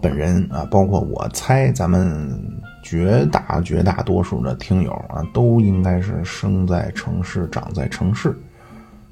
[0.00, 2.40] 本人啊，包括我猜咱们
[2.82, 8.36] 绝大绝大多数的听友啊，都应该是生在城市，长在城市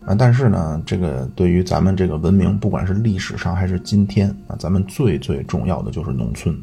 [0.05, 0.15] 啊。
[0.15, 6.57] 但是呢，这个对于咱们这个文明，不管是历史上还是今天啊，咱们最最重要的就是农村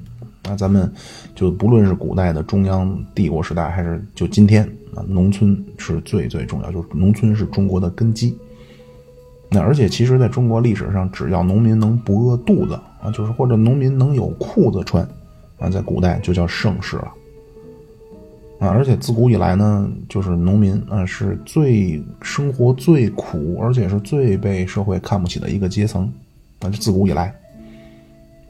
[0.48, 0.56] 啊。
[0.56, 0.92] 咱们
[1.36, 4.64] 就不论是古代的中央帝国时代，还是就今天
[4.96, 8.38] 啊，农村是最最重要，就是农村是中国的根基。
[9.50, 15.06] 那而且其实，在中国历史上，只要农民能不饿肚子啊，就是或者农民能有裤子穿，
[15.60, 17.12] 啊，在古代就叫盛世了。
[18.60, 26.10] 啊，而且自古以来呢，就是农民啊，是最生活最苦，而且是最被社会看不起的一个阶层。
[26.62, 27.36] 啊，自古以来，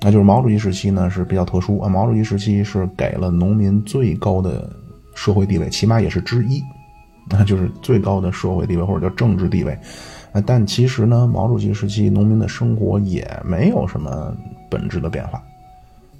[0.01, 1.89] 那就是毛主席时期呢是比较特殊啊。
[1.89, 4.71] 毛主席时期是给了农民最高的
[5.15, 6.61] 社会地位，起码也是之一，
[7.27, 9.75] 那就是最高的社会地位或者叫政治地位。
[10.33, 14.35] 啊，但其实呢，毛主席时期农民的生活也没有什么
[14.69, 15.41] 本质的变化，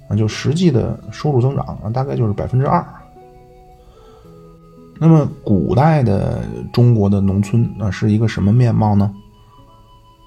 [0.08, 2.82] 啊，就实际的收入增长啊，大概就是百分之二。
[5.00, 9.12] 那么，古代的中国的农村啊，是一个什么面貌呢？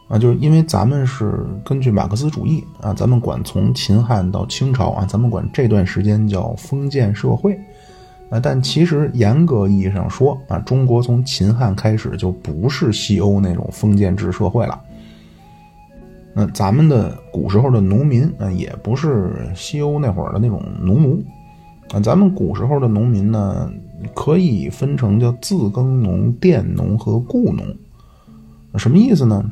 [0.09, 7.57] 啊，就是因为咱们是根据马克思主义啊，咱们管从秦汉到清朝啊，咱们管这段时间叫封建社会。
[8.29, 14.81] 啊，但其实严格意义上说啊，中国从秦汉开始就不是西欧那种封建制社会了。
[16.33, 21.23] 那咱们的古时候的农民啊，也不是西欧那会儿的那种农奴
[21.91, 21.99] 啊。
[21.99, 23.71] 咱们古时候的农民呢，
[24.13, 27.65] 可以分成叫自耕农、佃农和雇农。
[28.77, 29.43] 什么意思呢？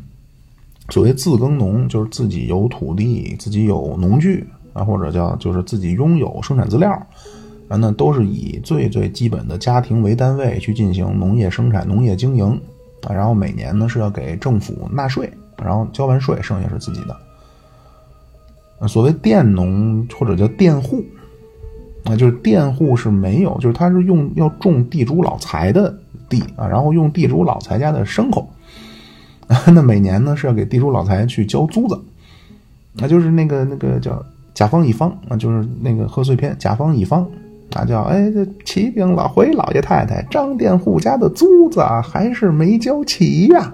[0.90, 7.08] 所谓自耕农，就是自己有土地，自己有农具啊，或者叫就是自己拥有生产资料。
[7.68, 12.62] 啊，那都是以最最基本的家庭为单位去进行农业生产、农业经营
[13.02, 17.18] 啊，然后每年呢是要给政府纳税，然后交完税，剩下是自己的。
[18.80, 21.04] 啊，所谓佃农或者叫佃户，
[22.04, 25.98] 啊，就是佃户是没有，就是他是用要种地主老财的
[26.30, 28.48] 地啊，然后用地主老财家的牲口，
[29.48, 32.00] 啊 那每年呢是要给地主老财去交租子，
[32.94, 34.24] 那就是那个那个叫
[34.54, 37.28] 甲方乙方啊，就是那个贺岁片甲方乙方。
[37.72, 43.74] 那叫哎，这启禀老回老爷太太，张佃户家的租子啊还是没交齐呀。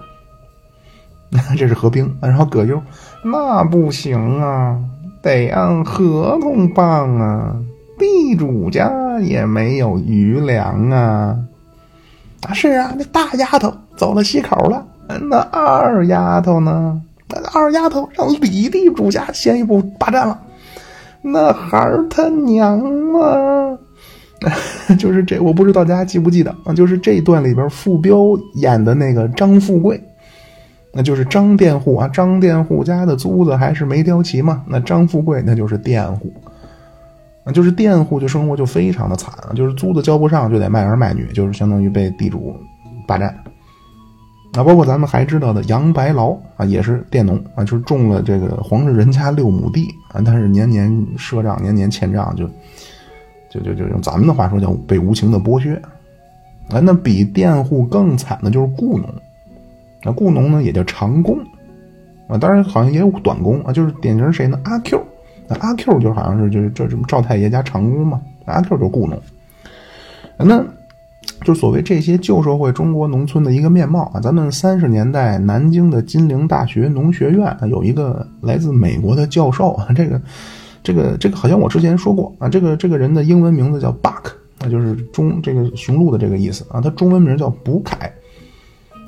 [1.58, 2.82] 这是合兵，然后葛优，
[3.24, 4.78] 那不行啊，
[5.22, 7.56] 得按合同办啊。
[8.00, 11.38] 地主家也没有余粮啊。
[12.48, 14.86] 啊，是啊，那大丫头走了西口了，
[15.30, 17.00] 那二丫头呢？
[17.30, 20.38] 那二丫头让李地主家先一步霸占了。
[21.22, 22.80] 那孩儿他娘
[23.14, 23.78] 啊！
[24.98, 26.74] 就是这，我不知道大家记不记得啊？
[26.74, 28.18] 就是这段里边傅彪
[28.56, 30.02] 演的那个张富贵，
[30.92, 32.08] 那就是张佃户啊。
[32.08, 34.64] 张佃户家的租子还是没交齐嘛？
[34.68, 36.34] 那张富贵那就是佃户，
[37.44, 42.56] 啊，就是佃户就生活就非常的惨啊，就是租子交不上就得卖儿卖女，就是相当于被地主
[43.08, 43.32] 霸占。
[44.54, 52.50] 啊，包括咱们还知道的杨白劳啊，也是佃农啊，就是种了这个皇室人家六亩地啊，但是年年赊账，年年欠账就。
[53.54, 55.76] 就就就用咱们的话说叫被无情的剥削，
[56.70, 59.14] 啊，那比佃户更惨的就是雇农，
[60.06, 61.38] 那雇农呢也叫长工，
[62.30, 64.58] 啊，当然好像也有短工啊，就是典型谁呢？
[64.64, 65.04] 阿 Q，
[65.50, 69.22] 那阿 Q 就好像是就是这什么赵太爷家长工嘛，阿 Q 就是雇农，
[70.38, 70.66] 那
[71.44, 74.20] 就所谓这些旧社会中国农村的一个面貌啊。
[74.20, 80.22] 咱们三十年代南京的金陵大学农学院有一个来自美国的教授啊，这个。
[80.84, 86.82] 这个这个好像我之前说过啊，这个这个人的英文名字叫 Buck，那就是中这个雄鹿的这个意思啊。
[86.82, 88.12] 他中文名叫卜凯，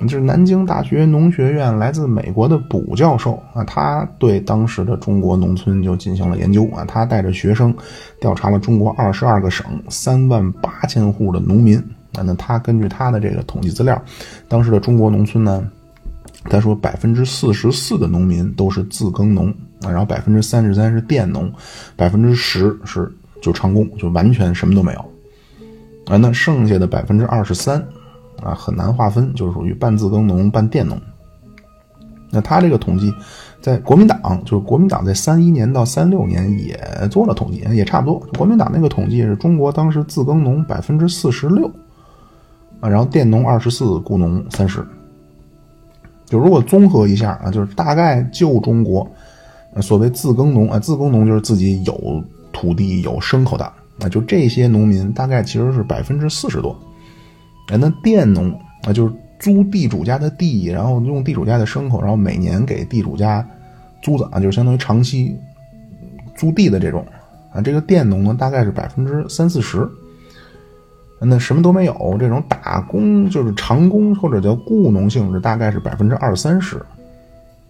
[0.01, 3.63] 就是南京大学农学院来自美国的卜教授啊。
[3.63, 6.85] 他对当时的中国农村就进行了研究啊。
[6.87, 7.73] 他带着学生
[8.21, 11.83] 调查了中国二十二个省三万八千户的农民
[12.15, 12.23] 啊。
[12.23, 14.01] 那他根据他的这个统计资料，
[14.47, 15.63] 当时的中国农村呢，
[16.45, 19.53] 他说百分之四十四的农民都是自耕农。
[19.83, 21.51] 啊，然后百分之三十三是佃农，
[21.97, 23.11] 百分之十是
[23.41, 24.99] 就长工，就完全什么都没有。
[26.05, 27.85] 啊，那剩下的百分之二十三，
[28.41, 30.97] 啊，很难划分，就是属于半自耕农、半佃农。
[32.29, 33.13] 那他这个统计，
[33.61, 36.79] 在国民党，就是国民党在三一年到三六年也
[37.11, 38.17] 做了统计，也差不多。
[38.37, 41.69] 国民党那个统计是中国当时自耕农百分之四十六，
[42.83, 44.85] 啊，然后佃农二十四，雇农三十。
[46.25, 49.09] 就如果综合一下啊，就是大概就中国。
[49.81, 53.63] 所谓自耕农啊，自耕农就是自己有土地、有牲口的
[53.99, 56.77] 啊，就这些农民大概其实是百分之四十多。
[57.69, 58.51] 哎，那佃农
[58.83, 63.47] 啊，就是租地主家的地，然后用地主家的牲口，然后每年给地主家
[64.01, 65.35] 租子啊，就是相当于长期
[66.35, 67.05] 租地的这种
[67.53, 69.87] 啊，这个佃农呢大概是百分之三四十。
[71.25, 76.77] 那什么都没有，这种打工就是长工或者叫雇农性质，大概是百分之二三十。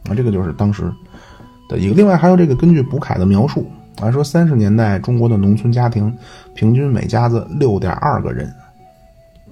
[0.10, 0.92] 啊，这个就是当时
[1.70, 1.96] 的一个。
[1.96, 3.66] 另外还有这个根据卜凯的描述
[4.02, 6.14] 啊，说三十年代中国的农村家庭
[6.54, 8.54] 平均每家子六点二个人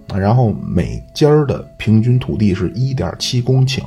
[0.10, 3.82] 啊，然后每家的平均土地是一点七公顷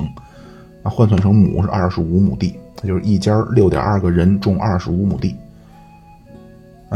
[0.81, 5.35] 啊，换算成亩是二十五亩地，就是一家六点二个人种二十五亩地。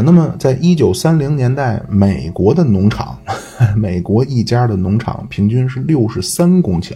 [0.03, 3.17] 那么在一九三零年代，美国的农场，
[3.75, 6.93] 美国一家的农场平均是六十三公顷，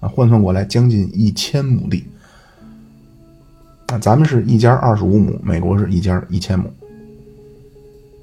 [0.00, 2.04] 啊，换算过来将近一千亩地。
[3.88, 6.64] 那，咱们是一家二十五亩，美国是一家一千亩。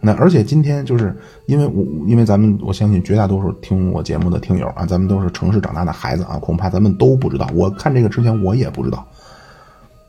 [0.05, 1.15] 那而且今天就是
[1.45, 7.49] 因为我，因为咱们我相信绝大多数听我节目的听友啊，咱们都是城市长大的孩子啊，恐怕咱们都不知道。
[7.53, 9.07] 我看这个之前我也不知道。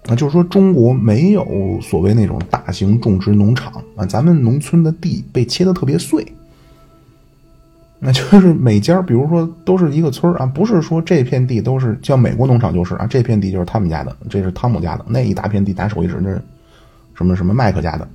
[0.09, 6.27] 啊，就是说中国没有所谓那种大型种植农场啊，咱们农村的地被切的特别碎。
[8.01, 16.43] 那就是每家，比如说都是一个村啊，不是说这片地都是像美国农场就是啊，这片地就是他们家的，这是汤姆家的，那一大片地打手一指，那是
[17.15, 18.07] 什么什么麦克家的。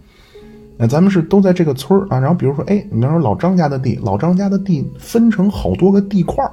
[0.78, 6.46] 那咱们是都在这个村啊，然后比如说，哎，你要说老张家的地，老张家的地分成好多个地块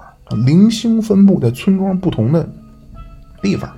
[0.47, 2.49] 零星分布在村庄不同的
[3.43, 3.71] 地方。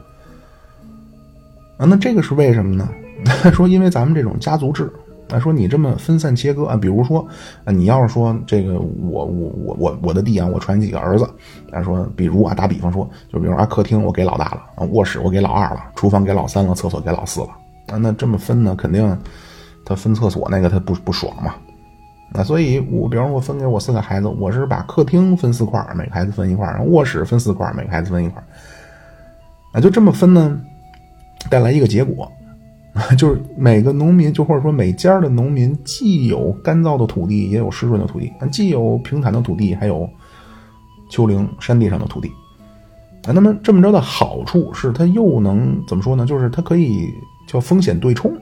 [1.78, 2.88] 啊，那这个是为什么呢？
[3.54, 4.92] 说因为咱们这种家族制，
[5.30, 7.26] 啊，说你这么分散切割啊，比如说
[7.64, 11.28] 啊，你要是说这个我我我我我的地啊，我传几个儿子，
[11.72, 17.48] 啊，说比如啊，打比方说，就比如啊，客厅我给老大了，啊，卧室我给老二了，厨房给老三了，厕所给老四了，
[17.88, 19.18] 啊，那这么分呢，肯定
[19.84, 21.54] 他分厕所那个他不不爽嘛，
[22.34, 28.42] 啊，所以我比方我分给我四个孩子，我是把客厅分四块，每个孩子分一块，卧室分四块，每个孩子分一块，
[29.72, 30.60] 啊，就这么分呢。
[31.50, 32.30] 带来一个结果，
[33.16, 40.08] 就是每个农民，就或者说每家的农民，既有干燥的土地，也有湿润的土地；既有平坦的土地，还有
[41.10, 42.30] 丘陵山地上的土地。
[43.26, 46.24] 啊，那么这么着的好处是，它又能怎么说呢？
[46.24, 47.08] 就是它可以
[47.46, 48.32] 叫风险对冲。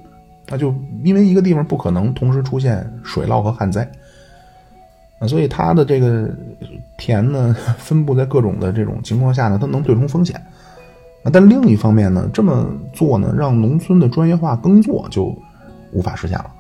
[0.49, 3.83] 那就因为一个地方不可能同时出现水涝和旱灾，
[5.19, 6.31] 啊，所以它的这个
[6.97, 10.41] 田呢， 分布在各种的这种情况下呢，它能对冲风险。
[11.33, 15.37] 但另一方面呢，这么做呢，让农村的专业化耕作就
[15.93, 16.51] 无法实现了。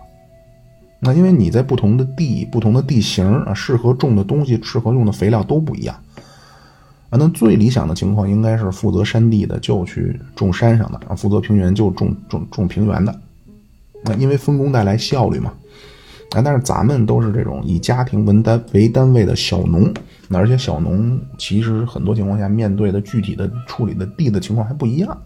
[0.98, 5.94] 那因为你在不同的地、不同的地形啊，适合种的东西、适合用的肥料都不一样。
[7.10, 13.14] 啊，那最理想的情况应该是负责山地的就去种山上的，啊，负责平原就种种种平原的。
[14.04, 15.52] 那因为分工带来效率嘛。
[16.32, 19.93] 啊，但是咱们都是这种以家庭为单为单位的小农。
[20.28, 25.17] 那而且小农其实很多情况下面对的具体的处理的地的情况还不一样。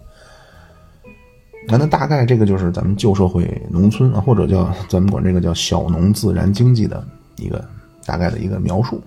[1.68, 7.02] 那那大概这个就是咱们旧社会农村啊，或者叫咱们管这个叫小农自然经济的
[7.36, 7.64] 一个
[8.04, 9.02] 大概的一个描述。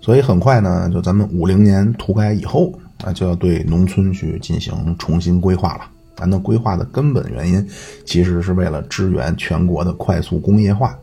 [0.00, 2.72] 所以很快呢，就咱们五零年土改以后
[3.04, 5.91] 啊，就要对农村去进行重新规划了。
[6.16, 7.66] 咱的规划的根本原因，
[8.04, 10.98] 其实是为了支援全国的快速工业化。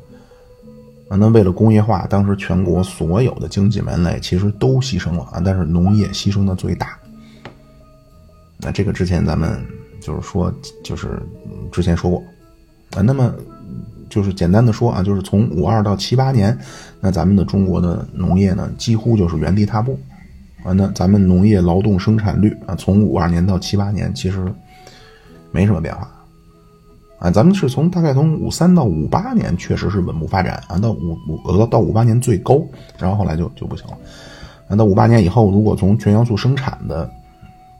[1.09, 6.95] 啊，那为了工业化，当时全国所有的经济门类其实都牺牲了啊，但是农业牺牲的最大。
[8.59, 9.59] 那这个之前咱们
[9.99, 11.19] 就是说，就是
[11.71, 12.23] 之前说过
[12.91, 13.01] 啊。
[13.01, 13.33] 那么
[14.07, 16.55] 就是简单的说啊，就是从五二到七八年，
[17.01, 19.99] 那咱们的中国的农业呢，几乎就是原地踏步
[20.63, 20.73] 啊。
[20.73, 24.45] 那咱们农业劳动生产率啊，从五二年到七八年，其实
[25.51, 26.09] 没什么变化。
[27.19, 32.61] 啊，咱们是从大概从五三到五八年确实是稳步发展啊，到五五到到五八年最高，
[32.97, 33.97] 然后后来就就不行了。
[34.69, 37.09] 啊到五八年以后，如果从全要素生产的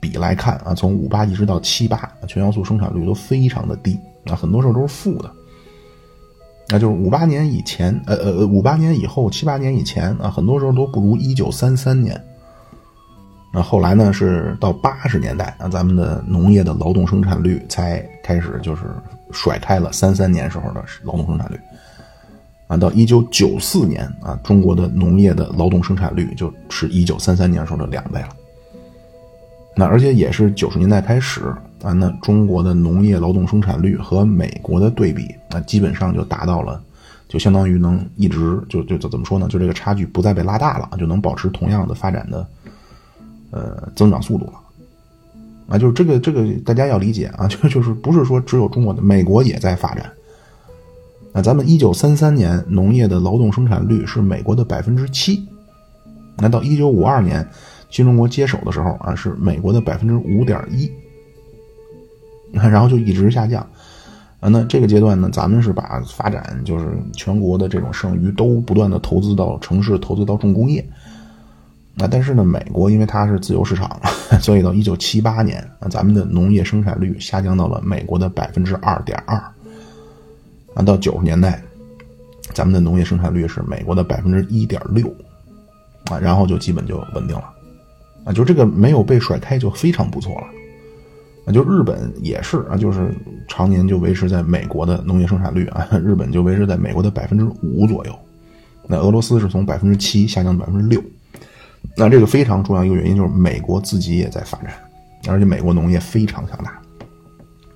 [0.01, 5.31] 比来看啊，从五八一直到七八，全要素生产率都非常的低啊，很多时候都是负的。
[6.67, 12.21] 那就是五八年以前，呃呃，五八年以后，七八年以前啊，很多时候都不如一九三三年。
[13.51, 18.83] 那后来呢，是到八十年代啊，咱们的农业的劳动生产率才开始就是。
[19.31, 21.59] 甩开了三三年时候的劳动生产率，
[22.65, 28.29] 啊，到一九九四年啊，中国的农业的劳动生产率就是一九三三年时候的两倍了。
[29.75, 31.41] 那而且也是九十年代开始
[31.83, 36.81] 啊，那中国的农业劳动生产率和美国的对比，那基本上就达到了，
[37.27, 39.47] 就相当于能一直就就怎么说呢？
[39.47, 42.43] 就这个差距不再被拉大了，就能保持同样的发展的
[43.51, 44.53] 呃增长速度了。
[45.67, 50.11] 啊，就是这个，这个大家要理解啊， 就就是不是说只有中国的，美国也在发展。
[51.31, 55.47] 那咱们一九三三年农业的劳动生产率是美国的百分之七，
[56.37, 57.47] 那到一九五二年
[57.91, 60.91] 新中国接手的时候啊，是美国的百分之五点一。
[62.51, 63.61] 然后就一直下降。
[64.39, 70.83] 啊，那这个阶段呢，咱们是把发展就是全国的这种剩余都不断的投资到城市，投资到重工业。
[71.99, 73.99] 啊，但是呢，美国因为它是自由市场，
[74.41, 79.35] 所以到一九七八年，啊，咱们的农业生产率下降到了美国的百分之二点二。
[80.75, 81.61] 啊，到九十年代，
[82.53, 85.13] 咱们的农业生产率是美国的百分之一点六。
[86.09, 87.43] 啊，然后就基本就稳定了。
[88.23, 90.47] 啊，就这个没有被甩开就非常不错了。
[91.45, 93.13] 啊，就日本也是啊，就是
[93.49, 98.15] 常年就维持在美国的农业生产率啊， 日本就维持在美国的百分之五左右。
[98.87, 101.03] 那俄罗斯是从百分之七下降到百分之六。
[101.95, 104.71] 那这个非常重要一个原因就是美国自己也在发展，
[105.27, 106.79] 而且美国农业非常强大。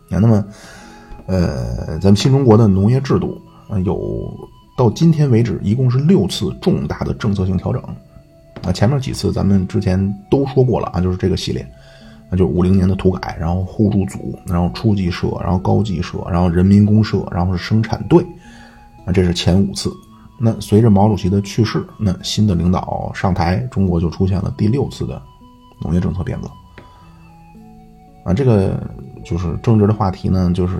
[0.08, 0.46] 那么，
[1.25, 4.32] 呃，咱们新中国的农业制度啊，有
[4.77, 7.82] 到今天为止一共是六次重大的政策性调整。
[8.62, 11.67] 啊，前面几次咱们之前都说过了啊，就是这个系列，
[12.29, 18.24] 那就五零年的土改，然后互助组，然后初级社，然后高级社，然后人民公社，然后是生产队，
[19.05, 19.91] 啊，这是前五次。
[20.45, 25.21] 那随着毛主席的去世，那新的领导上台，中国就出现了第六次的
[25.81, 26.51] 农业政策变革。
[28.25, 28.77] 啊，这个
[29.23, 30.75] 就是政治的话题呢，就是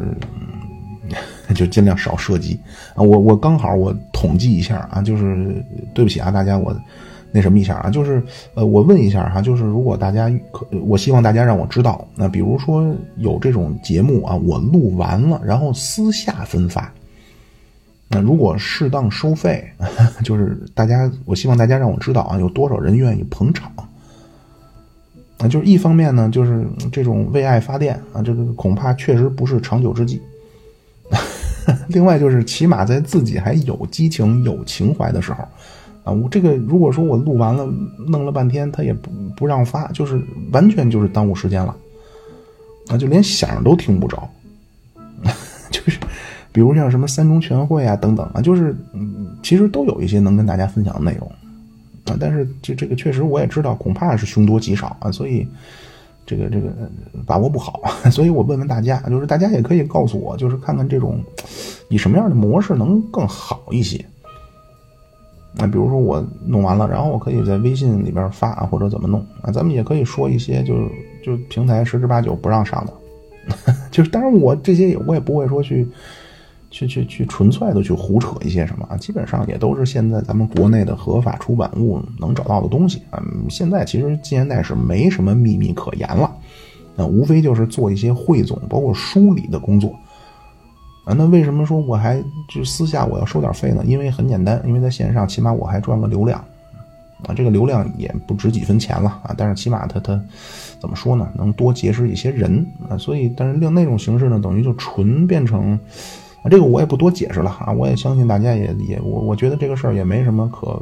[1.56, 2.60] 就尽量少涉及
[2.94, 3.02] 啊。
[3.02, 6.76] 我我刚好我统计一下啊，就是对不起啊，大家我
[7.32, 8.22] 那什么一下啊，就是
[8.56, 16.94] 呃，我问一下哈，就是如果大家可，我希望大家让我知道，那比如说有这种节目啊，我录完了，然后私下分发。
[18.14, 19.68] 那如果适当收费，
[20.24, 23.72] 就是大家，我希望大家让我知道啊，有多少人愿意捧场。
[25.40, 30.22] 啊，就是一方面呢，就是这种为爱发电啊，这个恐怕确实不是长久之计。
[31.90, 35.44] 另外就是，起码在自己还有激情、有情怀的时候，
[36.04, 37.66] 啊，我这个如果说我录完了，
[38.08, 41.76] 弄了半天他也不不让发，就是完全就是耽误时间了。
[42.90, 44.30] 啊，就连响都听不着，
[45.72, 46.00] 就是。
[46.54, 51.28] 比如像什么三中全会啊等等啊，就是嗯，其实都有一些能跟大家分享的内容
[52.06, 55.48] 啊，但是这这个确实我也知道，恐怕是凶多吉少啊，所以
[56.28, 56.70] 这个这个
[57.26, 57.82] 把握不好，
[58.12, 61.20] 所以我问问大家，就是大家也可以告诉我，就是看看这种
[61.90, 64.06] 以什么样的模式能更好一些。
[65.56, 70.90] 那比如说我弄完了，然后我可以在微信里边发或者怎么弄啊，咱们也可以说一些，就是
[71.26, 75.88] 就平台十之八九不让上的， 就是当然我这些也我也不会说去。
[76.74, 78.98] 去去去，纯粹的去胡扯一些什么啊？
[78.98, 83.22] 基本上也都是现在咱们国内的合法出版物能找到的东西啊。
[83.48, 86.36] 现在其实近现代是没什么秘密可言了，
[86.96, 89.96] 那无非就是做一些汇总，包括梳理的工作
[91.06, 91.14] 啊。
[91.14, 93.84] 那为什么说我还就私下我要收点费呢？
[93.86, 96.44] 因为很简单，因为在线上起码我还赚个流量
[97.24, 97.36] 啊。
[97.36, 100.20] 这个流量也不值几分钱了啊，但是起码它它
[100.80, 101.30] 怎么说呢？
[101.36, 102.98] 能多结识一些人啊。
[102.98, 105.80] 所以，但是另那种形式呢，等于就纯变成。
[106.44, 110.78] 啊，这个我也不多解释了啊，我也相信大家也也我我觉得这个事儿也没什么可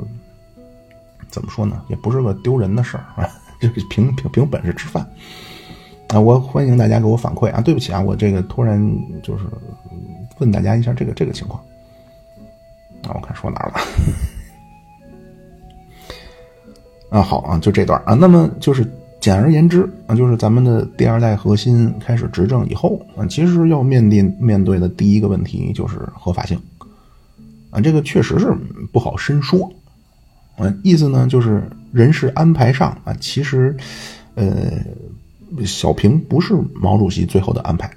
[1.30, 3.30] 怎么说呢，也不是个丢人的事儿啊，
[3.62, 5.08] 就是凭凭凭本事吃饭
[6.10, 8.82] 啊，我欢迎大家给我反馈啊，对不起啊，我这个突然
[9.22, 9.46] 就是
[10.40, 11.64] 问大家一下这个这个情况
[13.04, 13.80] 啊，我看说哪儿了
[17.20, 18.84] 啊，好啊，就这段啊，那么就是。
[19.22, 26.60] 简而言之啊，就是咱们的第二代核心开始执政以后啊，其实要面临面对的第一个问题就是合法性
[27.70, 28.52] 啊，这个确实是
[28.92, 29.72] 不好深说
[30.58, 30.74] 啊。
[30.84, 31.64] 意思呢，就是
[31.94, 33.78] 人事安排上啊，其实
[34.34, 34.72] 呃，
[35.66, 37.90] 小平不是毛主席最后的安排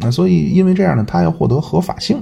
[0.00, 2.16] 啊，所以因为这样呢，他要获得合法性，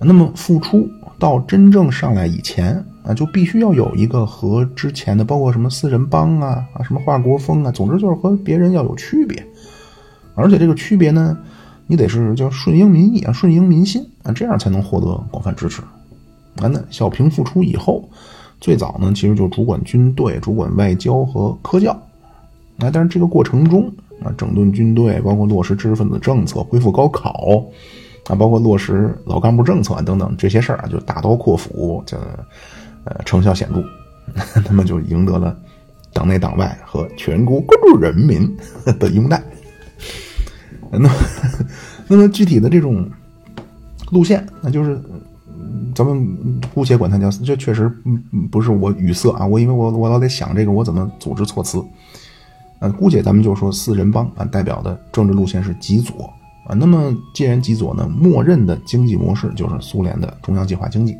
[0.00, 2.82] 那么付出到真正上来以前。
[3.04, 9.46] 啊，就必须要有一个和之前的，包括什么四人帮啊啊，什么华国锋啊，总之就是和别人要有区别，
[10.34, 11.36] 而且这个区别呢，
[11.86, 15.82] 你得是叫顺应民意啊，顺应民心啊，这样才能获得广泛支持。
[16.62, 18.08] 啊，那小平复出以后，
[18.58, 21.92] 最早呢，其实就主管军队、主管外交和科教。
[22.78, 23.86] 啊，但是这个过程中
[24.22, 27.62] 啊，整顿军队，包括落实知识分子政策、恢复高考
[28.28, 32.18] 啊，包括落实老干部政策等等这些事儿啊，就大刀阔斧，这。
[33.04, 33.82] 呃，成效显著，
[34.66, 35.56] 那么就赢得了
[36.12, 38.56] 党内党外和全国关注人民
[38.98, 39.42] 的拥戴。
[40.90, 41.10] 那么，
[42.08, 43.08] 那么具体的这种
[44.10, 45.00] 路线，那就是
[45.94, 47.90] 咱们姑且管它叫，这确实
[48.50, 51.82] 不是我语塞啊，我因为我我老得想这个我怎么组织措辞。
[52.80, 56.30] 呃，姑且咱们就说四人帮啊，代表的政治路线是极左
[56.66, 56.74] 啊。
[56.74, 61.16] 那么既然极左呢，默认的经济模式就是苏联的中央计划经济。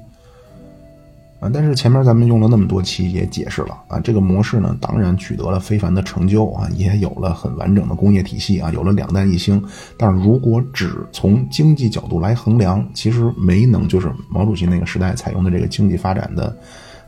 [1.53, 9.63] 但是前面咱们用了那么多期也解释了啊，这个模式呢，当然取得了非凡的成就啊，也有了很完整的工业体系啊，有了两弹一星。
[9.99, 16.57] 但是如果只从经济角度来衡量，其实没能就是毛主席那个时代采用的这个经济发展的，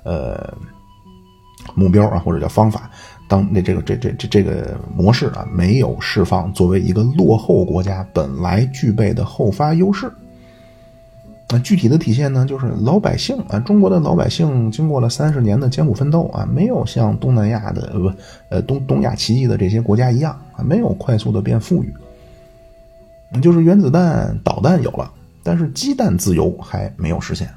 [0.05, 0.55] 呃，
[1.75, 2.91] 目标啊，或者叫方法，
[3.29, 10.13] 当那这个这这这这个模式啊，没有释放作为一个落后国家本来具备的后发优势。
[11.49, 18.13] 那具体的体现呢，就是老百姓啊，中国的老百姓经过了三十年的艰苦奋斗啊，没有像东南亚的不
[18.51, 21.95] 呃东东亚奇迹的这些国家一样啊，没有快速的变富裕。
[23.41, 25.09] 就是原子弹、导弹有了，
[25.45, 27.49] 但是鸡蛋自由还没有实现。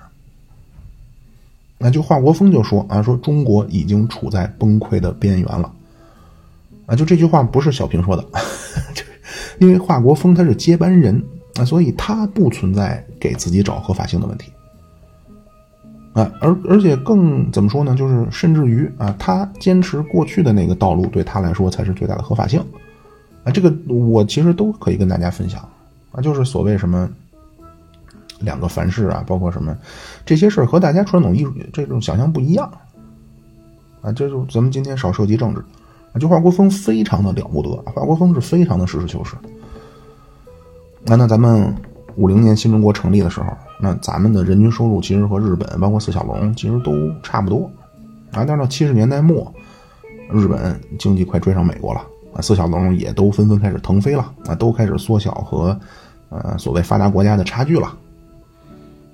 [1.80, 5.74] 那就华国锋就说啊，说中国已经处在崩溃的边缘了。
[6.86, 8.24] 啊，就这句话不是小平说的，
[9.58, 11.24] 因为华国锋他是接班人。
[11.60, 14.50] 啊，所以他不存在给自己找合法性的问题，
[16.14, 17.94] 啊，而而且更怎么说呢？
[17.96, 22.64] 就是甚至于啊，他坚持过去的那个道路，对他来说才是最大的合法性，
[23.44, 25.60] 啊，这个我其实都可以跟大家分享，
[26.14, 27.10] 啊，就是所谓什么
[28.40, 29.78] 两个凡事啊，包括什么
[30.26, 32.72] 这些事儿和大家传统艺术这种想象不一样，
[34.02, 35.60] 啊，这就咱们今天少涉及政治，
[36.14, 39.36] 啊，就华国锋非常的了不得，华国锋是非常的实事求是。
[41.06, 41.74] 那那咱们
[42.16, 43.48] 五零年新中国成立的时候，
[43.82, 46.92] 那咱们的人均收入其实和日本，包括四小龙，其实都
[47.24, 47.70] 差不多。
[48.32, 49.52] 啊，但是到七十年代末，
[50.32, 52.02] 日本经济快追上美国了，
[52.34, 55.80] 啊，四小龙也都纷纷开始腾飞了，啊，都开始缩小和
[56.30, 57.98] 呃所谓发达国家的差距了。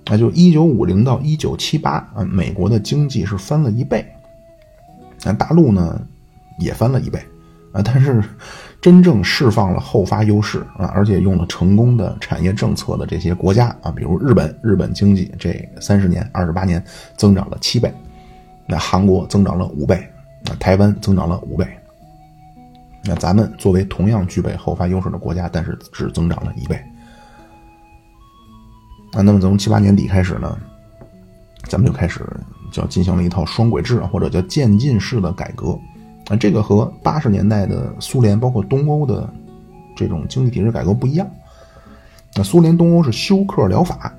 [0.08, 4.06] 那就一九五零到一九七八，啊，美国的经济是翻了一倍，
[5.24, 6.02] 那大陆呢
[6.60, 7.20] 也翻了一倍，
[7.72, 8.24] 啊，但是。
[8.86, 16.86] 真正释放了后发优势啊，而且用了成功的产业政策的这些国家啊，比如日本，日本经济这三十年、二十八年
[17.18, 17.90] 增长了七倍；
[18.68, 19.98] 那韩国增长了五倍；
[20.44, 21.68] 那台湾增长了五倍。
[23.04, 26.80] 那咱们作为同样具备后发优势的国家，但是只增长了一倍。
[29.14, 30.56] 啊，那么从七八年底开始呢，
[31.64, 32.24] 咱们就开始
[32.72, 35.76] 叫进行了一套双轨制或者叫渐进式的改革。
[36.30, 39.32] 啊，这个和八十年代的苏联，包括东欧的
[39.96, 41.30] 这种经济体制改革不一样。
[42.36, 44.14] 那苏联、东欧是休克疗法，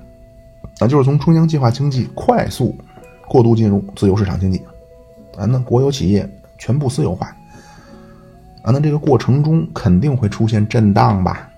[0.79, 2.75] 那就是从中央计划经济快速
[3.27, 4.61] 过渡进入自由市场经济。
[5.37, 7.27] 啊，那国有企业全部私有化。
[8.63, 11.49] 啊，那这个过程中肯定会出现震荡吧？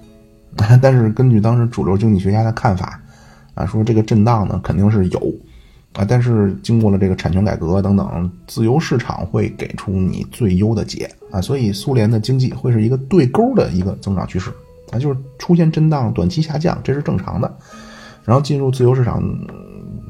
[0.81, 2.99] 但是根据当时主流经济学家的看法，
[3.53, 5.33] 啊，说这个震荡呢肯定是有。
[5.93, 14.51] 啊，但是经过了这个产权改革等等，自由市场会给出你最优的解啊，所以苏联的经济会是一个对勾的一个增长趋势
[14.91, 17.51] 啊，就是出现震荡、短期下降，这是正常的。
[18.23, 19.23] 然后进入自由市场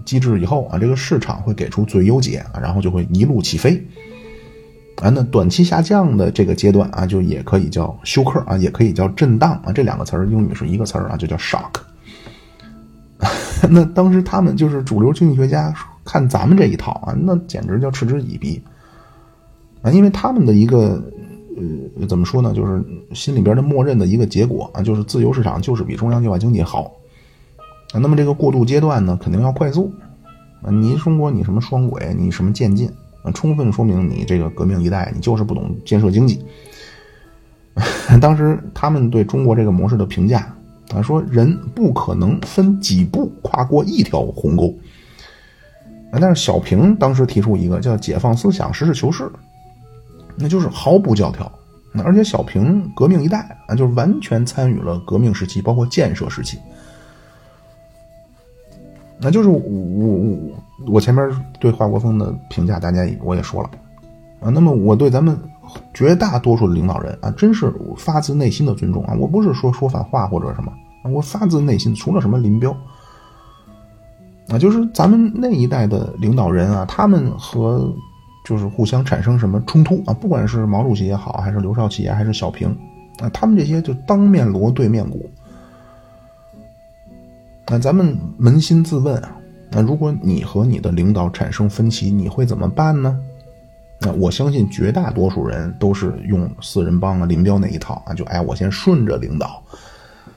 [0.06, 3.82] 机制以后啊，这个市场会给出最优解啊，然后就会一路起飞
[4.98, 5.10] 啊。
[5.10, 11.70] 那短期下降的这个阶段啊，就也可以叫休克啊，也可以叫震荡啊，这两个词儿英语是一个词儿啊，就叫 shock。
[13.70, 15.74] 那当时他们就是主流经济学家
[16.06, 18.62] 看咱们这一套啊，那简直叫嗤之以鼻
[19.82, 19.92] 啊！
[19.92, 21.04] 因为他们的一个
[21.98, 22.82] 呃怎么说呢，就是
[23.14, 26.92] 心里边的默认的一个结果啊，就是自由市场就是比中央计划经济好
[27.92, 28.00] 啊。
[28.00, 29.92] 那么这个过渡阶段呢，肯定要快速
[30.62, 30.72] 啊！
[30.72, 32.90] 你中国你什么双轨，你什么渐进
[33.24, 36.42] 啊，充分说明你这个革命一代你就是不懂建设经济。
[38.22, 40.56] 当时他们对中国这个模式的评价。
[40.90, 44.74] 他，说人不可能分几步跨过一条鸿沟。
[46.12, 49.32] 但是小平当时提出一个叫“解放思想，实事求是”，
[50.36, 51.50] 那就是毫不教条。
[52.04, 56.58] 而且小平革命一代啊，就是完全参与了革命时期，包括建设时期。
[59.20, 60.38] 那就是我我
[60.88, 63.70] 我前面对华国锋的评价，大家我也说了
[64.40, 64.50] 啊。
[64.50, 65.40] 那么我对咱们。
[65.94, 69.16] 绝大多数的领导人啊，真是发自内心的尊重啊！
[69.20, 70.72] 我不是说说反话或者什么，
[71.12, 71.94] 我发自内心。
[71.96, 72.76] 除了什么林彪
[74.50, 77.94] 啊，就是咱们那一代的领导人啊，他们和
[78.46, 80.14] 就是互相产生什么冲突啊？
[80.14, 82.70] 不管是毛主席也好，还是刘少奇啊，还是小平
[83.20, 85.30] 啊，他们这些就当面锣对面鼓。
[87.68, 89.38] 那咱们扪心自问啊，
[89.70, 93.20] 那如果你和你的领导产生分歧，你会怎么办呢？
[94.02, 99.62] 那我相信绝大多数人都是用四人帮啊、林彪那一套啊，就哎，我先顺着领导，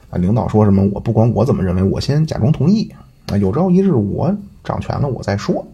[0.09, 2.93] 啊，领导说什么，我不管我怎么认为，我先假装同意
[3.27, 5.65] 啊，有朝一日我掌权了，我再说。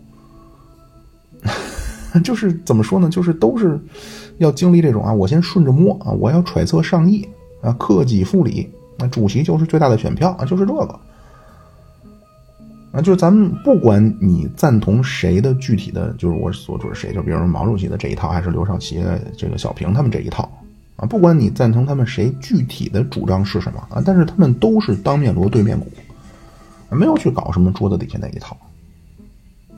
[2.24, 3.10] 就是怎么说呢？
[3.10, 3.80] 就是都是
[4.38, 7.28] 要经历这种啊，我先顺着摸啊，我要揣测上意
[7.62, 11.00] 啊，克己复礼，那主席就是最大的选票啊，就是这个。
[12.92, 20.50] 啊，就是咱们不管你赞同谁的具体的，就是我所说的谁，就比如说毛主席的这一套，还是刘少奇的这个小平他们这一套
[20.96, 25.86] 啊，不管你赞同他们谁具体的主张是什么啊，但是他们都是当面锣对面鼓，
[26.90, 28.58] 没有去搞什么桌子底下那一套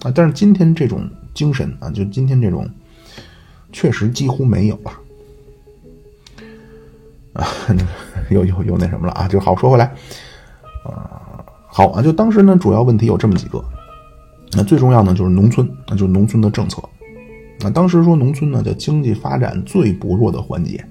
[0.03, 0.11] 啊。
[0.15, 2.65] 但是今天这种精神啊，就今天这种
[3.73, 4.91] 确实几乎没有了
[7.33, 7.45] 啊，
[8.29, 9.93] 又又又那什么了啊，就好说回来
[10.85, 11.20] 啊。
[11.73, 13.63] 好啊，就当时呢，主要问题有这么几个，
[14.51, 16.83] 那最重要呢就是农村，那就是农村的政策。
[17.61, 20.83] 那当时说农村呢，叫经济发展最薄弱的环节。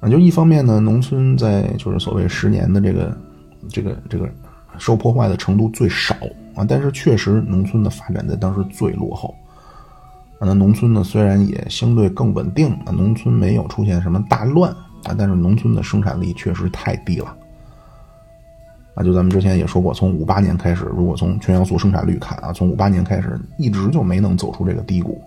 [0.00, 3.18] 啊，就一方面呢，农村在就是所谓十年的这个
[3.70, 4.28] 这个这个
[4.76, 6.14] 受破坏的程度最少
[6.54, 9.34] 啊，但是确实农村的发展在当时最落后。
[10.38, 14.70] 那农村呢虽然也相对更稳定，啊，农村没有出现什么大乱
[15.04, 17.34] 啊，但是农村的生产力确实太低了。
[18.96, 25.20] 啊，就咱们之前也说过，从五八年开始，如果从全要素生产率看啊，从五八年开始一直就没能走出这个低谷。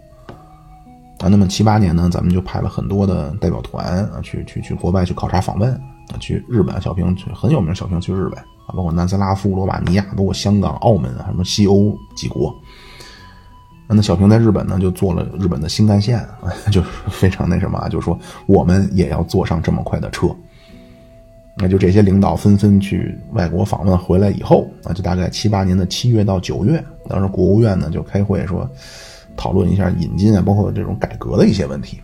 [1.20, 5.72] 啊，那么七八年呢，咱们就派了很多的代表团啊，去去去国外去考察访问
[6.12, 12.52] 啊，去日本，小平去很有名，小平去日本啊，包括南斯拉夫、罗马尼亚，包括香港、澳门啊，什么西欧几国。
[13.92, 16.26] 那小平在日本呢，就坐了日本的新干线，
[16.72, 20.28] 就是非常那什么啊，就是说我们也要坐上这么快的车。
[21.62, 28.66] 那就这些领导纷纷去外国访问回来以后啊，就大概七八年的七月到九月，当时国务院呢就开会说，
[29.36, 32.00] 讨论一下引进啊，包括这种改革的一些问题。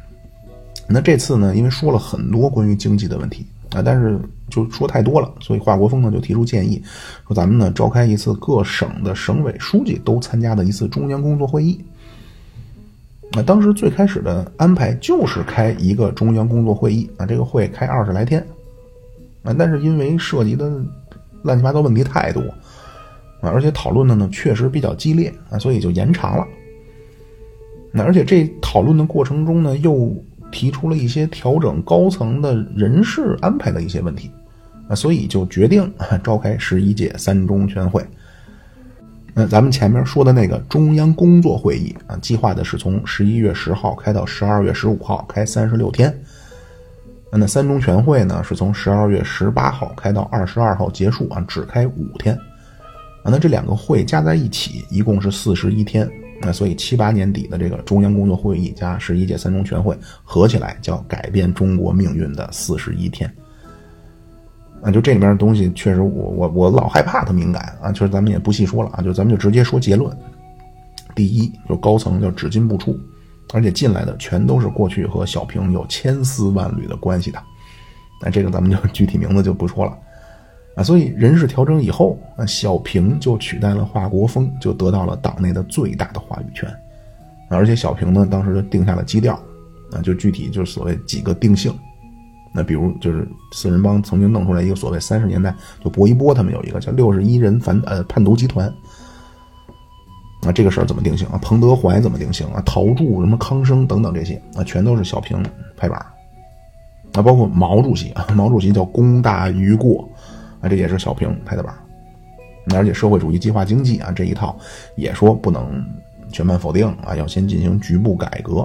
[0.88, 6.84] 那这次呢，因为说了很多关于经济的问题啊，但是就说太多了，所以华国锋呢就提出建议，
[7.26, 11.80] 说咱们呢召开一次各省的省委书记都参加的一次中央工作会议。
[13.32, 18.46] 那当时最开始的安排就是开一个中央工作会议啊，这个会开二十来天。
[19.46, 20.70] 啊，但是因为涉及的
[21.44, 22.42] 乱七八糟问题太多
[23.42, 26.46] 啊，而且讨论的呢确实比较激烈啊，所以就延长了。
[27.92, 30.14] 那而且这讨论的过程中呢，又
[30.52, 34.30] 提出了一些调整高层的人事安排的一些问题
[34.90, 35.90] 啊，所以就决定
[36.24, 38.06] 召开十一届三中全会。
[39.34, 46.18] 那咱们前面说的那个中央工作会议啊，计划的是从十一月十号开到十二月十五号，开三十六天。
[47.38, 52.34] 那三中全会呢，是从十二月十八号开到二十二号结束啊，只开五天，
[53.24, 56.10] 啊，那这两个会加在一起一共是四十一天，
[56.42, 63.30] 那所以七八年底的这个中央工作会议加十一届三中全会合起来叫改变中国命运的四十一天，
[64.82, 70.16] 啊，就这里面的东西确实我我我老害怕它敏感啊，就是咱们也不细说了啊，就咱们就直接说结论，
[71.14, 72.98] 第一就高层叫只进不出。
[73.54, 77.42] 而且进来的全都是过去和小平有千丝万缕的关系的，
[78.22, 79.98] 那这个咱们就 具体名字就不说了，
[80.76, 86.70] 啊，所以人事调整以后，那小平就取代了华国锋，就得到了党内的最大的话语权，
[87.50, 89.36] 而且小平呢，当时就定下了基调，
[89.92, 91.74] 啊，就具体就是所谓几个定性，
[92.54, 98.74] 那比如就是四人帮曾经弄出来一个所谓三十年代就薄一波他们有一个叫六十一人反呃叛徒集团。
[100.46, 101.40] 那，这个事儿怎么定性啊？
[101.42, 102.62] 彭德怀怎么定性啊？
[102.64, 105.44] 陶铸、什么康生等等这些啊，全都是小平
[105.76, 105.98] 拍板
[107.14, 110.08] 啊，包括毛主席啊，毛主席叫功大于过
[110.62, 111.74] 啊，这也是小平拍的板
[112.76, 114.56] 而且社会主义计划经济啊这一套
[114.96, 115.84] 也说不能
[116.32, 118.60] 全盘否定啊，要先进行局部改革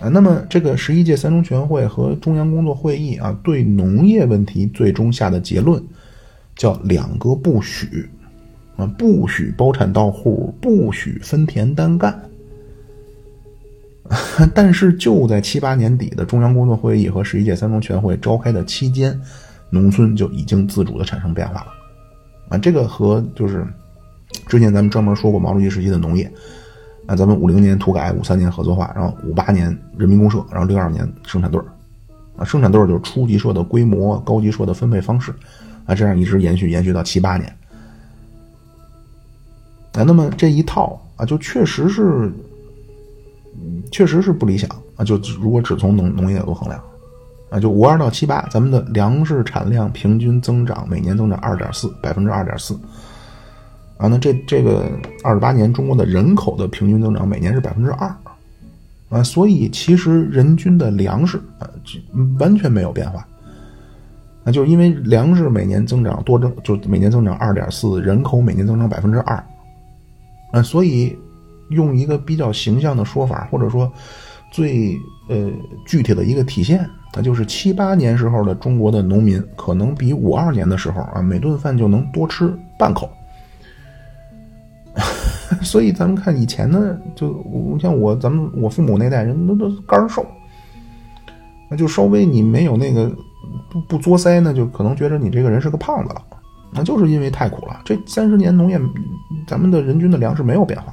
[0.00, 0.08] 啊。
[0.08, 5.82] 那么这个十一届三中全会和中央工作会议啊，对农业问题最终下的结论
[6.56, 8.08] 叫两个不许。
[8.76, 12.20] 啊，不许包产到户，不许分田单干。
[14.54, 19.18] 但是就在七八年底的中央工作会议和十一届三中全会召开的期间，
[19.70, 21.66] 农村就已经自主的产生变化了。
[22.50, 23.66] 啊，这个和就是
[24.46, 26.30] 之前咱们专门说过毛主席时期的农业。
[27.06, 31.60] 啊，咱们五零年土改，五三年合作化，然后五八年人民公社，然后六二年生产队
[32.36, 35.32] 啊，生产队就是初级社的规模，高级社的分配方式。
[35.84, 37.54] 啊，这样一直延续延续到七八年。
[39.94, 42.32] 啊，那么这一套啊，就确实是，
[43.92, 45.04] 确实是不理想啊。
[45.04, 46.82] 就如果只从农农业角度衡量，
[47.50, 52.74] 啊，就五二到七八，咱们的粮食产量平均增长每年增长二点四，百分之二点四。
[53.96, 54.90] 啊，那这这个
[55.22, 58.12] 二十八年中国的人口的平均增长每年是百分之二，
[59.10, 61.70] 啊，所以其实人均的粮食啊，
[62.40, 63.24] 完全没有变化。
[64.42, 69.42] 那就是因为粮食每年增长多增，就每年增长二点四，人口每年增长百分之二。
[70.54, 71.18] 啊，所以
[71.70, 73.92] 用一个比较形象的说法，或者说
[74.52, 74.96] 最
[75.28, 75.50] 呃
[75.84, 83.10] 具体的一个体现，那就是七八年时候的中国的农民，可能比五二年的时候啊，每顿饭就能多吃半口。
[85.60, 90.24] 所以咱们看以前呢，就像我咱们我父母那代人，那都肝瘦，
[91.68, 93.12] 那就稍微你没有那个
[93.70, 96.22] 不不作腮呢，就可能觉得你这个人是个胖子了。
[96.74, 97.80] 那就是因为太苦了。
[97.84, 98.80] 这三十年农业，
[99.46, 100.92] 咱们的人均的粮食没有变化。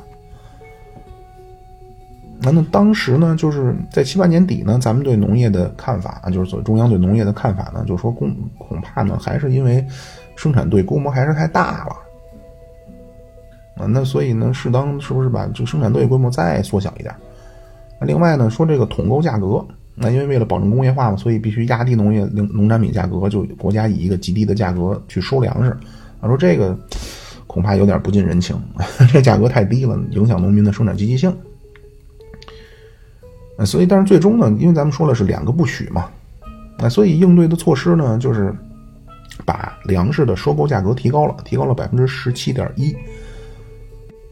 [2.43, 9.85] 那那当时呢，就是在七八年底呢，咱们对农业的看法，就是所中央对农业的看法呢，就是说恐恐怕呢，还是因为
[10.35, 11.95] 生产队规模还是太大了
[13.75, 13.85] 啊。
[13.87, 17.13] 那所以呢，适当是不是把这个生产队规模再缩小一点？
[18.01, 19.63] 另外呢，说这个统购价格，
[20.01, 25.69] 那因为为了保证工业化嘛，所以必须压低农业农农产品价格，就国家以一个极低的价格去收粮食。
[26.19, 26.77] 啊，说这个
[27.45, 28.59] 恐怕有点不近人情，
[29.13, 31.31] 这价格太低了，影响农民的生产积极性。
[33.63, 36.09] 所以，但是最终呢，因为咱们说了是两个不许嘛，
[36.79, 38.51] 那所以应对的措施呢，就是
[39.45, 42.95] 把粮食的收购价格提高了，提高了百分之十七点一，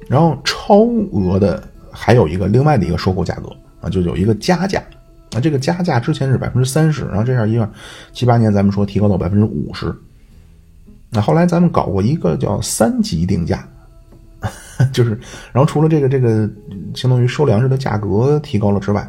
[0.07, 0.79] 然后超
[1.11, 4.81] 额的还有一个另外的一个收购价格啊，就有一个加价
[5.33, 7.69] 啊，这个加价之前是百分之三十，然后这样一个
[8.11, 9.93] 七八年咱们说提高到百分之五十，
[11.09, 13.67] 那后来咱们搞过一个叫三级定价。
[14.93, 15.09] 就是，
[15.51, 16.49] 然后除了这个这个，
[16.95, 19.01] 相当于收粮食的价格提高了之外，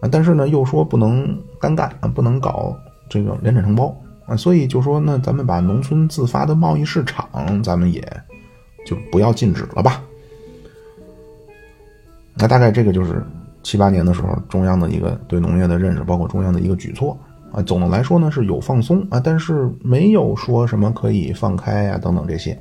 [0.00, 2.72] 啊，但是呢又说不能单干啊，不能搞
[3.08, 3.92] 这个联产承包
[4.26, 7.28] 啊，所以就说那咱们把农村自发的贸易市场，
[7.64, 8.00] 咱们也
[8.86, 10.00] 就不要禁止了吧。
[12.34, 13.20] 那大概这个就是
[13.62, 17.16] 七八年的时候中央的一个对农业的认识，包括中央的一个举措
[17.52, 17.62] 啊。
[17.62, 22.58] 总的来说呢是有放松啊，但是没有说什么可以放开啊等等这些。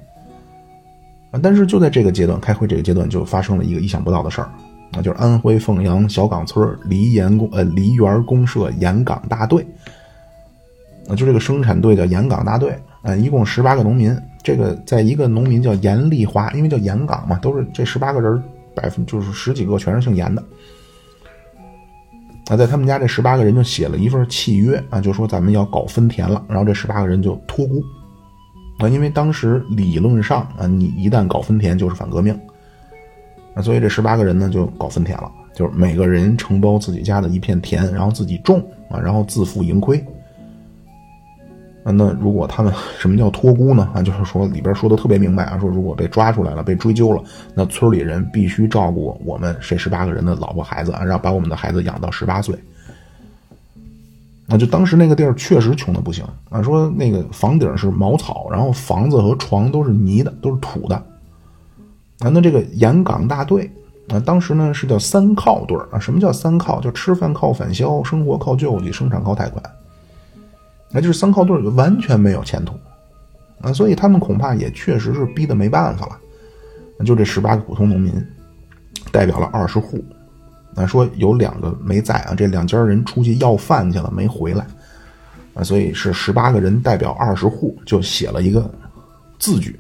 [1.32, 1.40] 啊！
[1.44, 4.50] 但是就在这个阶段，开会这个阶段就发生了一个意想不到的事儿，
[4.92, 9.64] 那就是安徽凤阳小岗村梨园公呃梨园公社盐岗大队，
[11.08, 14.12] 啊，就这个生产队叫盐岗大队，啊，一共十八个农民。
[14.42, 18.42] 这个在一个农民叫严丽华，因为叫盐岗嘛，都是这十八个人
[18.74, 20.44] 百分就是十几个全是姓严的。
[22.50, 27.82] 啊，在他们家这十八个人就写了一份契约啊，就说咱们要搞分田了，然后这十八个人就托孤。
[28.80, 32.34] 啊，因为当时理论上啊，你一旦搞分田就是反革命，
[33.54, 38.60] 啊，所以这十八个人呢就搞分田了，就是每个人承包自己家的一片田，然后自己种
[38.90, 40.04] 啊，然后自负盈亏。
[41.84, 43.90] 啊，那如果他们什么叫托孤呢？
[43.94, 52.56] 啊，就是说里边说的特别明白啊，说如果被抓出来了，被追究了，那村里人必须照顾我们这十八个人的老婆孩子啊，让把我们的孩子养到十八岁。
[54.52, 56.60] 那就当时那个地儿确实穷的不行啊！
[56.60, 60.96] 说那个房顶是茅草，然后房子和床都是泥的，都是土的。
[62.18, 63.72] 啊，那这个盐港大队
[64.10, 66.00] 啊，当时呢是叫三靠队啊。
[66.00, 66.82] 什么叫三靠？
[66.82, 69.64] 就吃饭靠返销，生活靠救济，生产靠贷款。
[70.92, 72.74] 那就是三靠队完全没有前途
[73.62, 73.72] 啊！
[73.74, 77.06] 所以他们恐怕也确实是逼得没办法了。
[77.06, 78.14] 就这十八个普通农民，
[79.12, 80.04] 代表了二十户。
[80.76, 84.66] 啊，说有两个没在啊，这两家人出去要饭去了，没回来，
[85.56, 88.70] 啊，所以是十八个人代表二十户，就写了一个
[89.40, 89.78] 字据，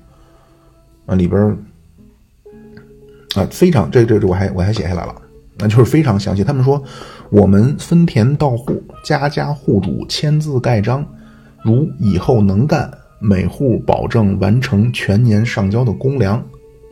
[1.05, 1.39] 啊，里边
[3.35, 5.15] 啊非常这这这我还我还写下来了，
[5.59, 6.43] 那就是非常详细。
[6.43, 6.83] 他们说，
[7.31, 11.05] 我们分田到户，家家户主签字盖章，
[11.63, 16.43] 如以后能干，每户保证完成全年上交的公粮，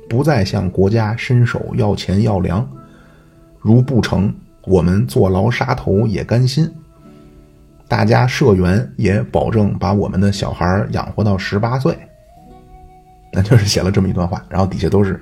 [0.08, 2.68] 不再向国家伸手要钱要粮。
[3.60, 4.32] 如不成，
[4.68, 6.72] 我们坐牢杀头也甘心。
[7.88, 11.98] 大家社员也保证把我们的小孩养活到十八岁。
[13.34, 15.20] 那就是写了这么一段话，然后底下都是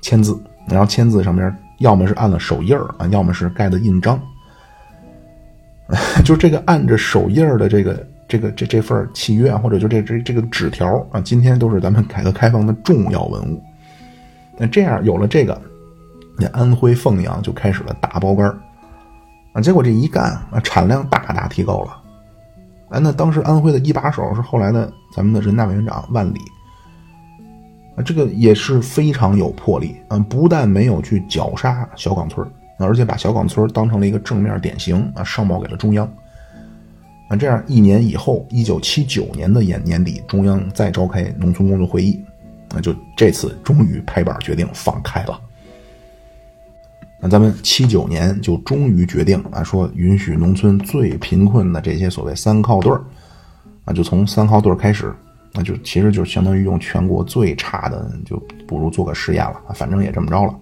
[0.00, 4.20] 签字，然后签字上面要么是按了手印儿啊，要么是盖的印章。
[6.24, 13.62] 就这个按着手印儿的这个这个这这份契约啊，或者就这这这个纸条啊，今天都是咱们改革开放的重要文物。
[14.56, 15.60] 那这样有了这个。
[16.38, 18.58] 那安徽凤阳就开始了大包干儿
[19.52, 21.90] 啊，结果这一干啊，产量大大提高了。
[22.88, 26.40] 啊，那当时安徽的一把手是后来的咱们的人大委员长万里，
[27.96, 32.46] 啊，这个也是非常有魄力啊，不但没有去绞杀小岗村
[32.78, 36.10] 而且把小岗村当成了一个正面典型啊，上报给了中央。
[37.28, 42.20] 啊，这样一年以后，一九七九年的年年底，中央再召开农村工作会议，
[42.74, 45.40] 啊，就这次终于拍板决定放开了。
[47.20, 53.00] 那咱们七九年就终于决定啊，说允许农村最贫困的这些所谓三靠队儿，
[53.84, 55.14] 啊，就从三靠队开始，
[55.54, 60.58] 那就其实就相当于用全国最差的，就不如做个实验了啊，反正也这么着了，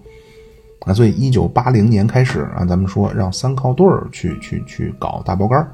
[0.81, 5.71] 啊，所以一九八零年开始啊，咱们说让三靠队儿去去去搞大包干儿，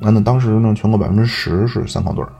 [0.00, 2.32] 那那当时呢，全国百分之十是三靠队儿，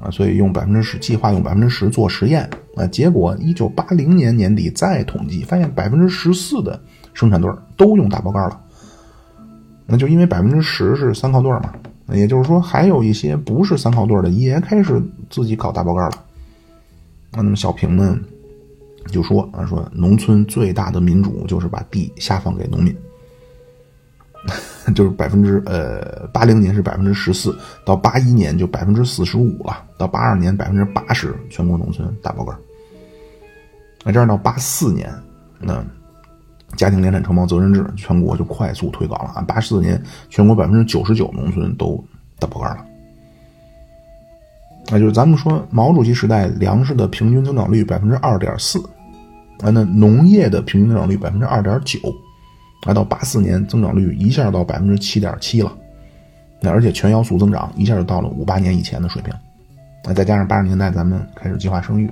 [0.00, 6.80] 啊，所以用百分之十计划用百分之十做实验，啊，结果一九八零年年底再统计，发现百分之十四的
[7.14, 8.60] 生产队都用大包干了。
[9.86, 11.72] 那就因为百分之十是三靠队嘛，
[12.12, 16.24] 也就是说还有一些不是三靠队的也开始自己搞大包干了。
[17.32, 18.18] 那么小平呢
[19.06, 22.96] 就说啊，说农村最大的民主就是把地下放给农民。
[24.94, 32.56] 就是百分之呃，八零年是百分之十四，到八一年就百分之四十五了，到八二年百分之八十，全国农村大包干。
[34.04, 35.12] 那这样到八四年，
[35.58, 35.84] 那
[36.76, 39.42] 家庭联产承包责任制全国就快速推广了啊！
[39.42, 42.02] 八四年全国百分之九十九农村都
[42.38, 42.84] 大包干了。
[44.90, 48.78] 那就是咱们说毛主席时代粮食的平均增长率百分之二点四，
[49.60, 51.98] 啊，那农业的平均增长率百分之二点九。
[52.86, 55.76] 啊到八四年，增长率一下到百分之七点七了，
[56.60, 59.34] 那而且全要素增长一下就到了五八年以前的水平，
[60.04, 62.06] 那再加上八十年代咱们开始计划生育，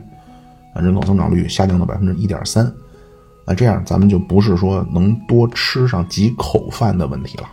[0.75, 2.71] 啊，人口增长率下降到百分之一点三，
[3.46, 7.48] 那这样咱们就不是说能多吃上几口饭的问题了，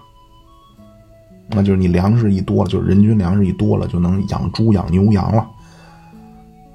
[1.49, 5.47] 那就是你粮食一多了，就是人均粮食一多了，就能养猪养牛羊了。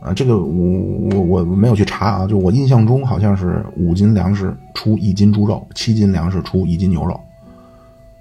[0.00, 7.20] 啊，这个我我我没有去查啊，就我印象中好像是五斤粮食出一斤猪肉，七斤粮食出一斤牛肉，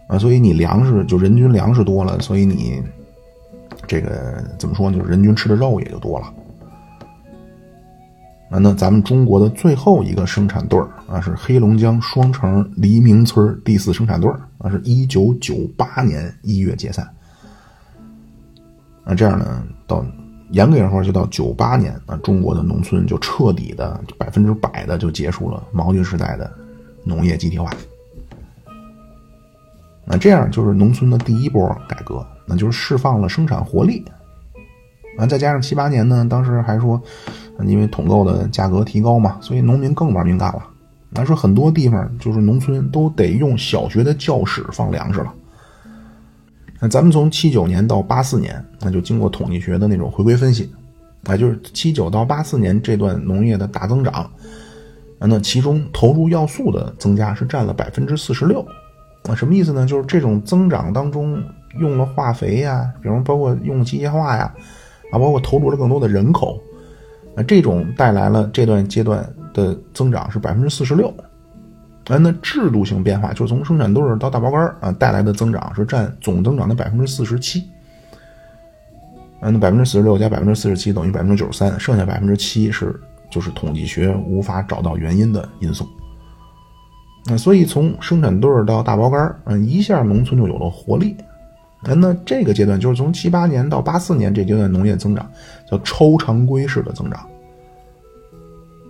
[0.07, 2.81] 啊，所以你粮食就人均粮食多了，所以你
[3.86, 4.97] 这个怎么说呢？
[4.97, 6.33] 就是人均吃的肉也就多了。
[8.49, 17.07] 啊，那咱们中国的最后一个生产队儿啊，是黑龙江双城黎明村第四生产队儿啊，是一九九八年一月解散。
[19.05, 20.05] 那这样呢，到。
[20.51, 26.49] 严格来说，就到九八年，那中国的农村就彻底的百分之百的就结束了毛军时代的
[27.03, 27.69] 农业集体化。
[30.05, 34.01] 那这样就是农村的第一波改革，那就是释放了生产活力。
[35.17, 37.01] 啊，再加上七八年呢，当时还说，
[37.65, 40.63] 因为统购的价格提高嘛，所以农民更玩命干了。
[41.10, 45.34] 那说很多地方就是农村都得用小学的教室放粮食了。
[46.80, 50.72] 那咱们从七九年到八四年，那就经过统计学的那种回归分析，
[51.24, 54.30] 啊，就是七九到八四年这段农业的大增长，
[55.17, 58.63] 那其中投入要素的增加是占了百分之四十六，
[59.24, 59.88] 啊，什么意思呢？
[59.88, 61.41] 就是这种增长当中
[61.80, 64.54] 用了化肥呀，比如包括用机械化呀，
[65.12, 66.62] 啊，包括投入了更多的人口，
[67.38, 69.23] 那，这种带来了这段阶段
[69.54, 71.08] 的增长是百分之四十六。
[72.08, 77.63] 啊，那制度性变化就是从生产队到大包干啊带来的增长是占总增长的百分之四十七。
[79.39, 85.88] 啊，那百分之四十六加百分之四十七等于百分之九十三，剩下百分之七是就是统计学无法找到原因的因素。
[87.26, 91.15] 那所以从生产队到大包干嗯，一下农村就有了活力。
[91.84, 95.30] 啊，那这个阶段就是从七八年到八四年这阶段农业增长
[95.70, 97.20] 叫超常规式的增长。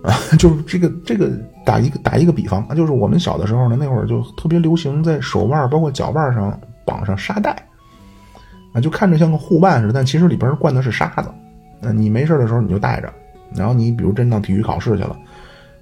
[0.02, 1.30] 啊， 就是这个这个
[1.66, 7.50] 打一个打一个比方啊，就是我们小的时候呢，那会儿就特别流行在手腕包括脚腕上绑上沙袋，
[8.72, 11.28] 啊，就看着像个护腕似的，但其实里边灌的是沙子。
[11.80, 13.12] 那你没事的时候你就带着，
[13.54, 15.16] 然后你比如真到体育考试去了，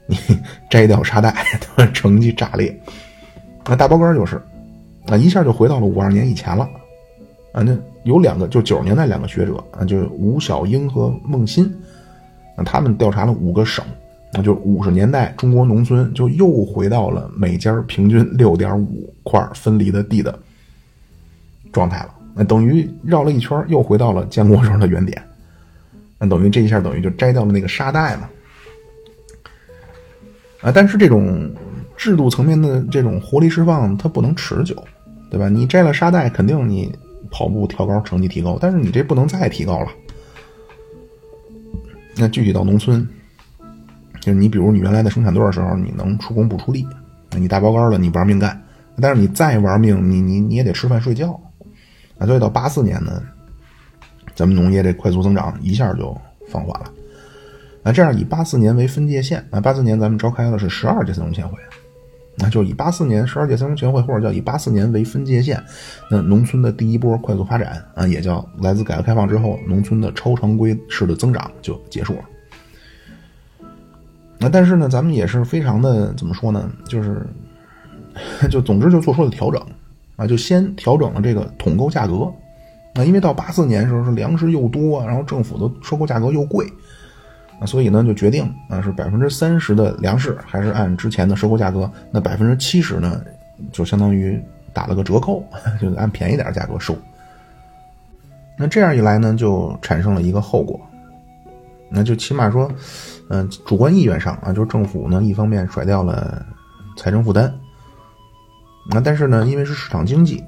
[0.07, 0.17] 你
[0.71, 1.45] 摘掉沙袋，
[1.93, 2.75] 成绩炸裂。
[3.67, 4.41] 那大包干就是，
[5.09, 6.67] 啊，一下就回到了五二年以前了。
[7.57, 11.75] 啊，那有两个，就九十年代两个学者啊，就是吴小英和孟欣，
[12.55, 13.83] 那他们调查了五个省。
[14.35, 20.39] 那就五十年代，中国农村就又回到了每家平均六点五块分离的地的
[21.73, 22.11] 状态了。
[22.35, 25.23] 那等于绕了一圈，又回到了建国时候的原点。
[26.19, 28.29] 那等于这一下等于就摘掉了那个沙袋嘛。
[30.61, 31.51] 啊，但是这种
[31.97, 34.77] 制度层面的这种活力释放，它不能持久，
[35.31, 35.49] 对吧？
[35.49, 36.93] 你摘了沙袋，肯定你
[37.31, 39.89] 跑步跳高成绩提高，但是你这不能再提高了。
[42.17, 43.07] 那具体到农村。
[44.19, 46.85] 就是你，比如你原来的生产队的时候，你能出工不出力，
[47.37, 48.61] 你大包干了，你玩命干，
[49.01, 51.41] 但是你再玩命，你你你也得吃饭睡觉，
[52.19, 53.23] 啊，所以到八四年呢，
[54.35, 56.13] 咱们农业这快速增长一下就
[56.49, 56.93] 放缓了，
[57.85, 61.57] 那这样以八四年为分界线，啊，八四年咱们召开的是十二届三中全会，
[62.39, 65.63] 那就以八四年十二届三中全会或者叫以八四年为分界线，
[66.11, 72.21] 那农村的第一波快速发展啊，也叫来自改革开放之后农村的超常规式的增长就结束了。
[74.39, 76.71] 那但是呢，咱们也是非常的怎么说呢？
[76.87, 77.27] 就是，
[78.51, 79.67] 就总之就做出了调整，
[80.17, 82.31] 啊，就先调整了这个统购价格，
[82.97, 86.67] 啊，因为到八四年的时候是粮食又多，然后政府的收购价格又贵，
[87.59, 93.21] 啊，所以呢就决定啊是百分之三十的粮食还是按之前的收购价格，那百分之七十呢
[93.73, 94.43] 就相当于
[94.73, 95.43] 打了个折扣，
[95.81, 96.95] 就按便宜点价格收，
[98.59, 100.79] 那这样一来呢，就产生了一个后果，
[101.91, 102.71] 那就起码说，
[103.31, 106.45] 嗯，主观意愿上啊，就是政府呢一方面甩掉了
[106.97, 107.51] 财政负担，
[108.91, 110.45] 那但是呢，因为是市场经济，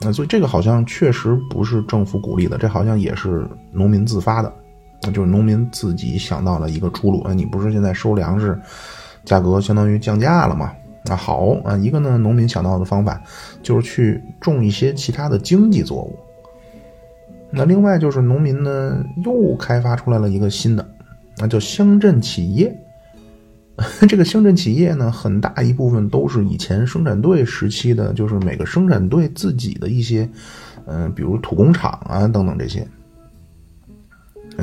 [0.00, 4.52] 那所以这个好像确实不是政府鼓励的，这好像也是农民自发的，
[5.02, 7.22] 那就是农民自己想到了一个出路。
[7.22, 8.58] 啊你不是现在收粮食
[9.24, 10.72] 价格相当于降价了吗？
[11.04, 13.22] 那好啊，一个呢，农民想到的方法
[13.62, 16.18] 就是去种一些其他的经济作物。
[17.50, 20.86] 那另外就是农民呢，又开发出来了一个新的，
[21.38, 22.76] 那叫乡镇企业。
[24.08, 30.28] 这个乡镇企业呢，很大一部分都是以前生产队时期的，就是每个生产队自己的一些，
[30.84, 32.86] 嗯，比如土工厂啊等等这些。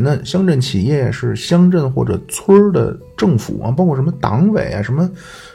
[0.02, 5.10] 那乡镇企业是乡镇或者村的政府啊，包括什么党委啊，什么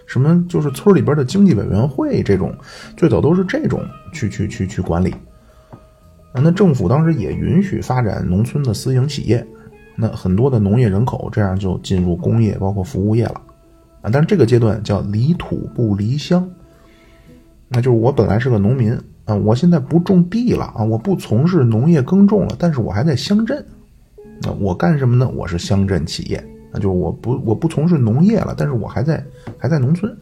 [0.06, 2.54] 什么，就是村里边的经济委员会这种，
[2.96, 3.82] 最早都是这种
[4.14, 5.14] 去去去去管理。
[6.32, 9.46] 那政府当时也允许发展农村的私营企业，
[9.94, 13.40] 那很多的农业人口这样就进入工业，包括服务业了，
[14.00, 16.48] 啊，但是这个阶段叫离土不离乡，
[17.68, 23.62] 那就是我本来是个农民啊，我现在不种地了啊，我不从事农业耕种了，但是我还在乡镇，
[24.42, 25.28] 那我干什么呢？
[25.28, 29.22] 我是乡镇企业，那就是我不我不从事农业了，但是我还在
[29.58, 30.16] 还在农村。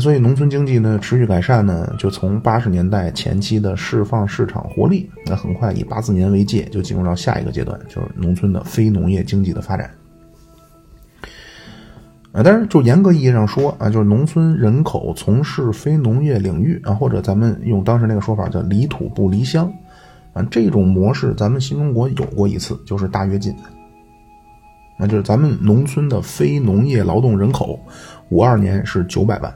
[0.00, 9.88] 所以农村经济呢持续改善呢，就从八十年代前期的释放市场活力，那很快以八四年为界，就进入到下一个阶段，就是农村的非农业经济的发展。
[12.32, 19.72] 啊，但是就严格意义上说啊，就是农村人口从事非农业领域啊，或者咱们用当时那个说法叫离土不离乡
[20.34, 23.54] 啊，这种模式咱们新中国有过一次，就是大跃进。
[24.98, 27.80] 那就是咱们农村的非农业劳动人口，
[28.28, 29.52] 五二年是九百万。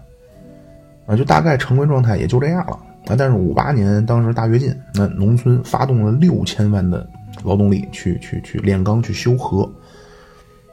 [1.07, 2.73] 啊，就大概常规状态也就这样了
[3.07, 3.17] 啊。
[3.17, 7.09] 但是五八年当时大跃进，那农村发动了六千万的
[7.45, 9.71] 劳动力去去去炼钢去修河，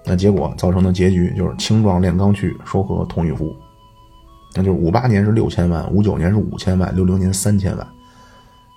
[0.04, 3.56] 那结果造成的结局就是青壮炼钢去收河同与服。
[4.56, 7.88] 那就是五八年是六千万，五九年是五千万，六零年三千万，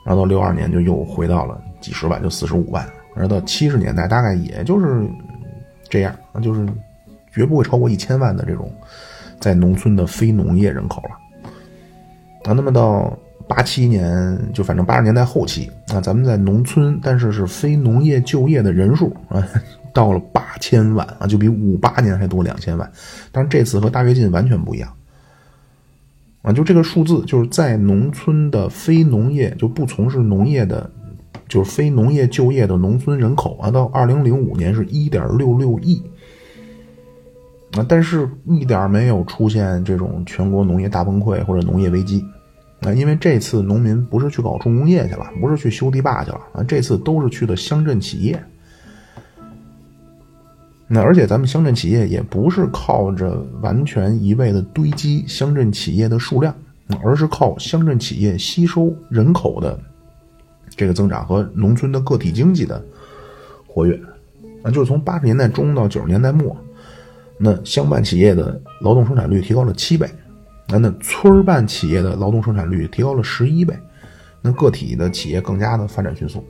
[0.05, 2.87] 然后到六二年就又回到了几十万，就四十五万。
[3.15, 5.09] 而到七十年代大概也就是
[5.89, 6.67] 这样，那就是
[7.33, 8.73] 绝不会超过一千万的这种
[9.41, 11.11] 在农村的非农业人口了。
[12.45, 13.13] 啊，那么到
[13.49, 19.47] 八七年，就反正八十年代后期啊，咱们在农村，但是是非农业就业的人数啊，
[19.93, 22.89] 到了八千万啊，就比五八年还多两千万。
[23.33, 24.89] 但是这次和大跃进完全不一样
[26.43, 30.91] 啊，就这个数字，就是在农村的非农业就不从事农业的，
[31.49, 36.03] 就是非农业就业的农村人口啊，到二零零五年是一点六六亿
[37.73, 42.25] 啊，但是一点没有出现这种全国农业大崩溃或者农业危机。
[42.83, 48.41] 啊，因为这次农民不是去搞重工业去了，不是去修堤坝去了啊，这次都是去的乡镇企业。
[50.91, 56.55] 那而且咱们乡镇企业也不是靠着完全一味的堆积乡镇企业的数量，
[57.05, 59.79] 而是靠乡镇企业吸收人口的
[60.71, 62.83] 这个增长和农村的个体经济的
[63.67, 64.01] 活跃。
[64.63, 66.57] 啊，就是从八十年代中到九十年代末，
[67.37, 70.09] 那乡办企业的劳动生产率提高了七倍。
[70.69, 73.79] 那那村办企业的劳动生产率提高了十一倍，
[74.41, 76.43] 那个体的企业更加的发展迅速。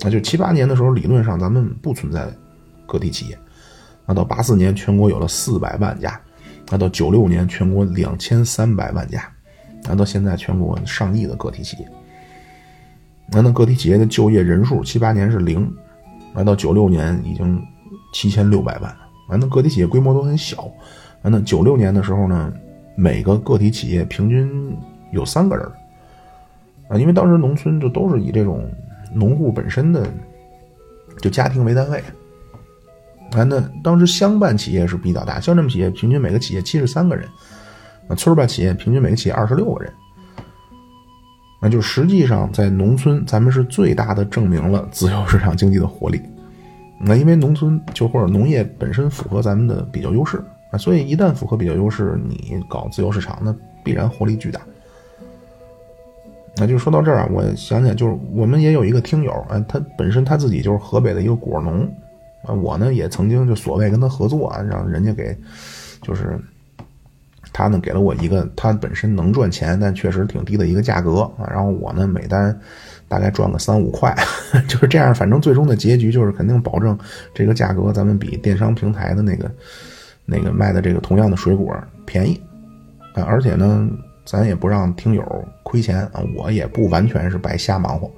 [0.00, 2.28] 那就七八年的时候，理论上咱们不存在
[2.86, 3.38] 个体企业。
[4.06, 6.10] 那到八四年，全国有了四百万家；
[6.70, 9.20] 那到九六年，全国两千三百万家；
[9.84, 11.88] 那到现在，全国上亿的个体企业。
[13.32, 15.72] 那那个体企业的就业人数，七八年是零，
[16.34, 17.62] 那到九六年已经
[18.12, 18.96] 七千六百万。
[19.28, 20.70] 完，那个体企业规模都很小。
[21.22, 22.52] 那九六年的时候呢？
[22.96, 24.72] 每个个体企业平均
[25.10, 25.66] 有三个人
[26.86, 28.70] 啊，因为当时农村就都是以这种
[29.12, 30.08] 农户本身的
[31.20, 32.00] 就家庭为单位
[33.32, 33.42] 啊。
[33.44, 37.28] 那当时乡办企业是比较大，乡镇企业平均每个企业七十三个人
[38.08, 39.92] 啊，村办企业平均每个企业二十六个人。
[41.60, 46.20] 那就实际上在农村，咱们是最大的证明了自由市场经济的活力。
[47.00, 50.76] 那因为农村就或者农业本身符合咱们的比较优势啊。
[50.76, 54.60] 所以，一旦符合比较优势，你搞自由市场，那必然活力巨大。
[56.56, 61.88] 那就说到这儿啊，我想起来，就是我们也有一个听友，啊，他本身他自己就是河北的一个果农，
[62.46, 65.36] 啊，我呢也曾经就所谓跟他合作啊，让人家给，
[66.02, 66.38] 就是
[67.52, 72.58] 他呢给了我一个他本身能赚钱，但确实挺低的一个价格啊，然后我呢每单
[73.08, 74.14] 大概赚个三五块，
[74.68, 76.98] 就是这样，反正最终的结局就是肯定保证
[77.34, 79.50] 这个价格咱们比电商平台的那个。
[80.26, 81.76] 那个卖的这个同样的水果
[82.06, 82.40] 便宜，
[83.12, 83.86] 啊，而且呢，
[84.24, 85.22] 咱也不让听友
[85.62, 88.10] 亏钱啊，我也不完全是白瞎忙活，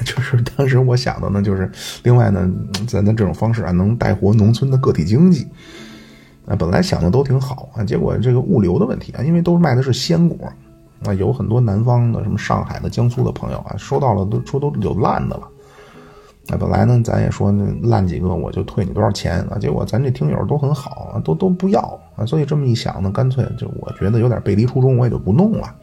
[0.04, 1.70] 就是当时我想的呢，就是
[2.02, 2.50] 另外呢，
[2.86, 5.46] 咱的这种方式啊，能带活农村的个体经济。
[6.46, 10.46] 啊，本来想的都挺好啊，结果这个物流的问题啊，因为都卖的是鲜果，
[11.06, 15.48] 啊，有很多南方的、什么上海的、江苏的朋友啊，收到了都说都有烂的了。
[16.48, 21.80] 啊，本来呢，咱也说那烂几个我就退你多少钱啊，结果咱这听友都很好啊，都都不要
[22.14, 25.74] 啊，所以这么一想呢，干脆就我觉得有点背离初衷，我也就不弄了。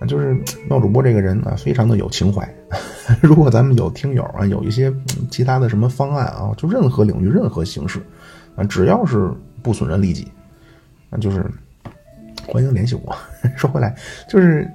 [0.00, 0.34] 啊，就是
[0.68, 2.48] 妙主播这个人啊，非常的有情怀。
[3.20, 4.92] 如果咱们有听友啊，有一些
[5.30, 8.00] 其他的什么方案啊，就任何领域、任何形式
[8.56, 9.30] 啊，只要是
[9.62, 10.26] 不损人利己，
[11.10, 11.44] 那就是
[12.46, 13.14] 欢迎联系我。
[13.56, 13.94] 说回来，
[14.28, 14.66] 就是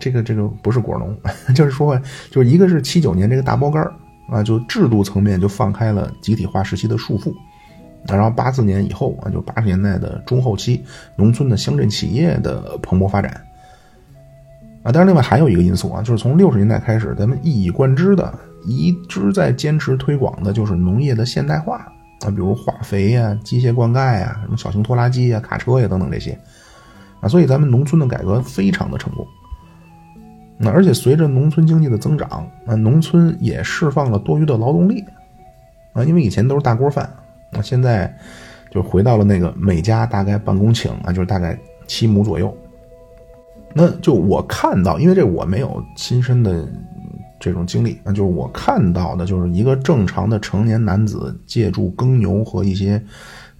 [0.00, 1.16] 这个这个不是果农，
[1.54, 1.96] 就是说，
[2.30, 3.82] 就是一个是七九年这个大包干
[4.28, 7.32] 啊，就制度层面就放开了集体化时期的束缚，
[8.08, 10.82] 然后八四年以后啊，就八十年代的中后期，
[11.14, 13.40] 农村的乡镇企业的蓬勃发展。
[14.82, 21.76] 啊，当然，另外还有一个因素啊，就是从六十年代开始，咱们一以贯之的、一直在坚持推广的，就是农业的现代化
[22.24, 26.36] 啊，比如化肥呀、机械灌溉呀、什么小型拖拉机呀、卡车呀等等这些
[27.20, 29.24] 啊，所以咱们农村的改革非常的成功。
[30.58, 32.28] 那而且随着农村经济的增长，
[32.66, 35.04] 啊，农村也释放了多余的劳动力
[35.92, 37.08] 啊，因为以前都是大锅饭，
[37.52, 38.12] 啊，现在
[38.68, 41.56] 就回到了那个每家大概半公顷啊，就是大概
[41.86, 42.52] 七亩左右。
[43.74, 46.68] 那就我看到，因为这我没有亲身的
[47.40, 53.02] 这种经历，那就是我看到的，就是一个正常的成年男子借助耕牛和一些，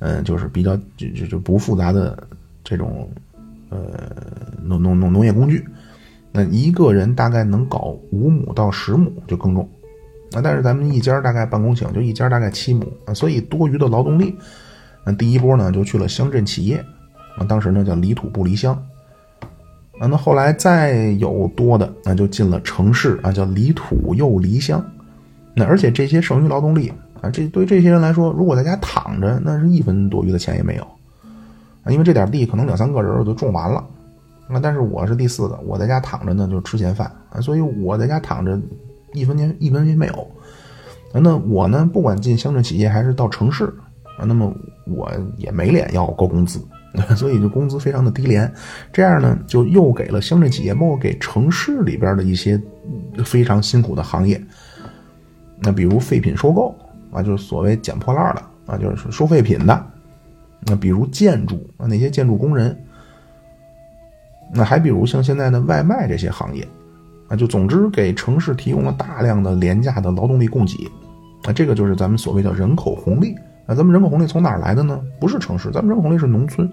[0.00, 2.16] 嗯，就是比较就就就不复杂的
[2.62, 3.08] 这种，
[3.70, 3.78] 呃，
[4.62, 5.66] 农农农农业工具，
[6.30, 9.68] 那一个人大概能搞五亩到十亩就耕种，
[10.32, 14.36] 啊，但是咱们一家大概半公顷，就一家大概七亩啊，所以多余的劳动力，
[15.04, 16.76] 那第一波呢就去了乡镇企业，
[17.38, 18.80] 啊，当时呢叫离土不离乡。
[20.01, 24.84] 啊，那后来再有多的，那就进了城市啊，叫离土又离乡。
[25.55, 26.90] 那而且这些剩余劳动力
[27.20, 30.82] 啊，这对这些人来说，如果在家躺着，那是一分多余的钱也没有
[31.84, 33.84] 啊，因为这点地可能两三个人就种完了。
[34.49, 38.59] 那但是我是第四个，我在家躺着呢，就吃闲饭啊，所以我在家躺着，
[39.12, 40.26] 一分钱一分钱没有。
[41.14, 43.64] 那我呢，不管进乡镇企业还是到城市
[44.18, 44.53] 啊，那么
[44.86, 46.59] 我也没脸要高工资。
[47.16, 48.53] 所以就工资非常的低廉，
[48.93, 52.61] 这样呢就又给了乡镇企业，包括给城市里边的一些
[53.24, 54.38] 非常辛苦的行业。
[55.59, 56.74] 那比如废品收购
[57.11, 59.86] 啊，就是所谓捡破烂的啊，就是收废品的。
[60.66, 62.76] 那比如建筑啊，那些建筑工人。
[64.55, 66.68] 那还比如像现在的外卖这些行业
[67.28, 70.86] 啊，就总之给城市提供了大量的廉价的劳动力供给。
[71.45, 73.34] 啊，这个就是咱们所谓的人口红利。
[73.66, 75.00] 啊，咱们人口红利从哪儿来的呢？
[75.20, 76.70] 不是城市，咱们人口红利是农村。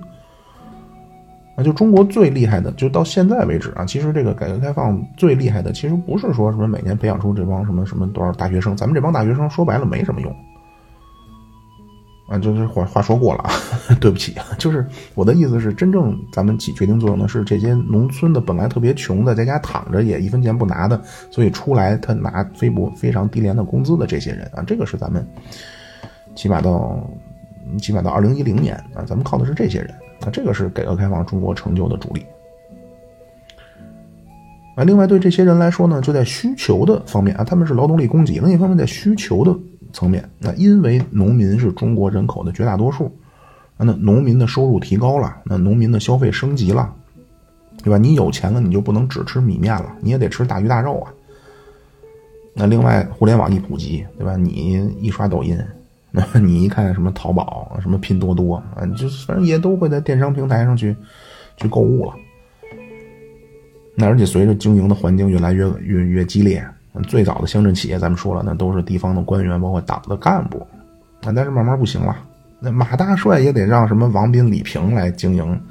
[1.55, 10.33] 啊，就中国最厉害的，就到现在为止啊，其实这个改革开放最厉害的，其实不是说什么每年培养出这帮什么什么多少大学生，咱们这帮大学生说白了没什么用。
[12.29, 13.51] 啊，就是话话说过了啊，
[13.99, 25.27] 对不起，就是我的意思是，真正咱们起决定作用的是这些农村的本来特别穷的，在家躺着也一分钱不拿的，所以出来他拿非不非常低廉的工资的这些人啊，这个是咱们。
[26.39, 26.97] 起码到，
[27.81, 32.25] 起码到二零一零年啊，咱们靠的是这些人啊，这个是改革开放中国成就的主力。
[34.77, 39.53] 啊，另外对这些人来说呢，就在需求的方面啊，他们是劳动力供给；另一方面，在需求的
[39.91, 43.11] 层面，那因为农民是中国人口的绝大多数，
[43.75, 46.89] 那农民的收入提高了，那农民的消费升级了，
[47.83, 47.97] 对吧？
[47.97, 51.11] 你有钱了，你就不能只吃米面了，你也得吃大鱼大肉啊。
[52.53, 54.37] 那另外，互联网一普及，对吧？
[54.37, 55.61] 你一刷抖音。
[56.33, 60.95] 那你一看什么淘宝、什么拼多多啊，就反正也都会在电商平台上去
[61.55, 62.13] 去购物了。
[63.95, 66.65] 那而且随着经营的环境越来越越越激烈，
[67.07, 70.65] 最早的乡镇企业咱们说了，那都是地方的官员，包括党的干部
[71.21, 71.31] 啊。
[71.35, 72.17] 但是慢慢不行了，
[72.59, 75.61] 那马大帅也得让什么王斌、李平来经营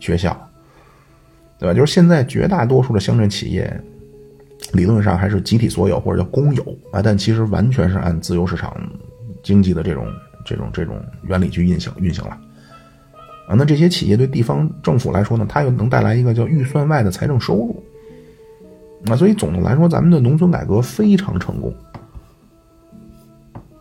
[0.00, 0.36] 学校，
[1.58, 1.72] 对吧？
[1.72, 3.80] 就是现在绝大多数的乡镇企业，
[4.72, 6.62] 理论上还是集体所有或者叫公有
[6.92, 8.76] 啊，但其实完全是按自由市场。
[9.42, 10.06] 经济的这种
[10.44, 12.38] 这种这种原理去运行运行了
[13.48, 17.82] 啊，那这些企业对地方政府来说呢，它又能带来一个叫预算外的财政收入
[19.06, 21.72] 啊，所以总的来说，咱们的农村改革非常成功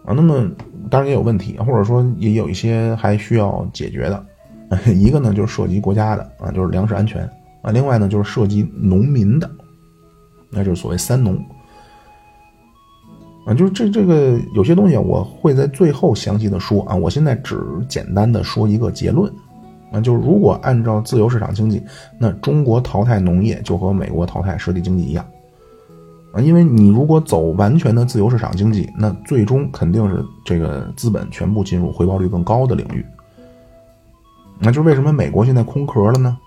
[0.06, 0.14] 啊。
[0.16, 0.50] 那么
[0.90, 4.26] 当然也有问题，或者说也有一些还需要解决的。
[4.94, 7.24] 一个呢就是涉及国家的啊，就是粮食安全
[7.62, 9.50] 啊；另外呢就是涉及农民的，
[10.50, 11.42] 那就是所谓三农。
[13.48, 19.32] 啊，就是这这个有些东西我会在最后详细的说啊，我现在只简单的说一个结论，
[19.90, 21.82] 啊，就是如果按照自由市场经济，
[22.20, 25.26] 那中国淘汰农业就和美国淘汰实体经济一样，
[26.34, 33.06] 啊，因为你如果走完全的自由市场经济，那最终肯定是这个资本全部进入回报率更高的领域。
[34.60, 36.38] 那就为什么美国现在空壳了呢？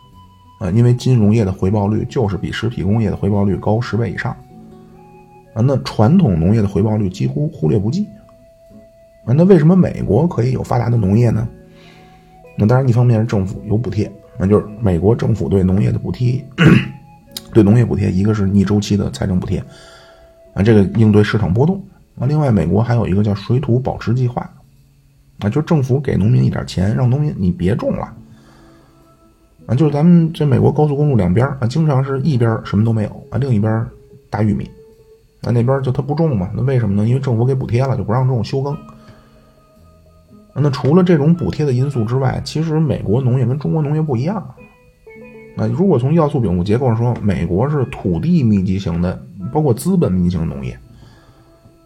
[0.60, 4.36] 啊，因为金融业的回报率就是比实体工业的回报率高十倍以上。
[5.54, 8.06] 啊，那传统农业的回报率几乎忽略不计。
[9.24, 11.46] 啊，那为什么美国可以有发达的农业呢？
[12.56, 16.44] 那当然，一方面是政府有补贴，那就是美国政府对农业的补贴，
[17.52, 19.62] 对农业补贴，一个是逆周期的财政补贴，
[20.54, 21.82] 啊，这个应对市场波动。
[22.18, 24.42] 啊，另外，美国还有一个叫水土保持计划，
[25.38, 28.12] 啊，就是政府给农民一点钱，让农民你别种了。
[29.66, 33.86] 啊，就是咱们这美国高速公路两边啊，经常是一边什么都没有啊，另一边
[34.28, 34.68] 大玉米，
[35.42, 36.50] 那那边就他不种嘛？
[36.54, 37.08] 那为什么呢？
[37.08, 38.76] 因为政府给补贴了，就不让种休耕。
[40.54, 44.44] 那除了这种补贴的因素之外，其实美国农业跟中国农业不一样。
[45.56, 49.20] 那如果从要素禀赋结构上说，美国是土地密集型的，
[49.52, 50.78] 包括资本密集型农业。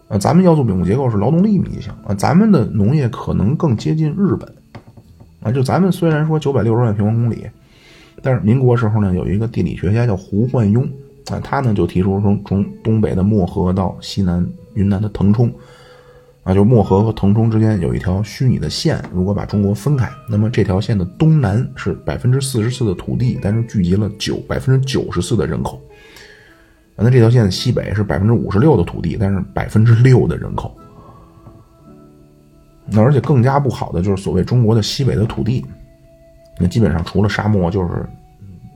[0.08, 4.52] 啊，咱们要素禀赋结构是劳动力密集型啊，咱们的农业可能更接近日本。
[5.42, 7.46] 啊，就咱们虽然说九百六十万平方公里，
[8.22, 10.88] 但是民国时候呢，有一个地理学家叫胡焕庸
[11.30, 15.52] 啊，他呢就提出从从东北的漠河到西南云南的腾冲。
[16.42, 25.80] 啊，就漠河和腾冲之间有一条虚拟的线，如果把中国分开，那么这条线的东南是百分之四十四的土地，但是聚集了九百分之九十四的人口。
[26.96, 30.76] 那这条线的西北是百分之五十六的土地，但是百分之六的人口。
[32.90, 35.64] 那而且更加不好的就是所谓中国的西北的土地，
[36.60, 38.06] 那基本上除了沙漠就是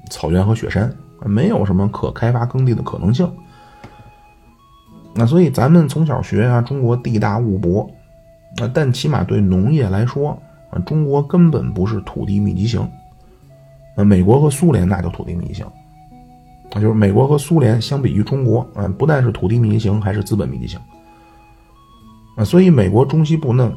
[0.09, 0.90] 草原和雪山，
[1.25, 3.31] 没有什么可开发耕地的可能性。
[5.14, 7.91] 那所以咱们从小学啊，中国地大物博，
[8.61, 10.41] 啊，但起码对农业来说，
[10.71, 12.89] 啊，中国根本不是土地密集型。
[13.97, 20.79] 那美国和苏联那就土地密集型，啊，就是美国和苏联相比于中国，啊，不但是土地密集型，还是资本密集型。
[22.37, 23.69] 啊，所以美国中西部那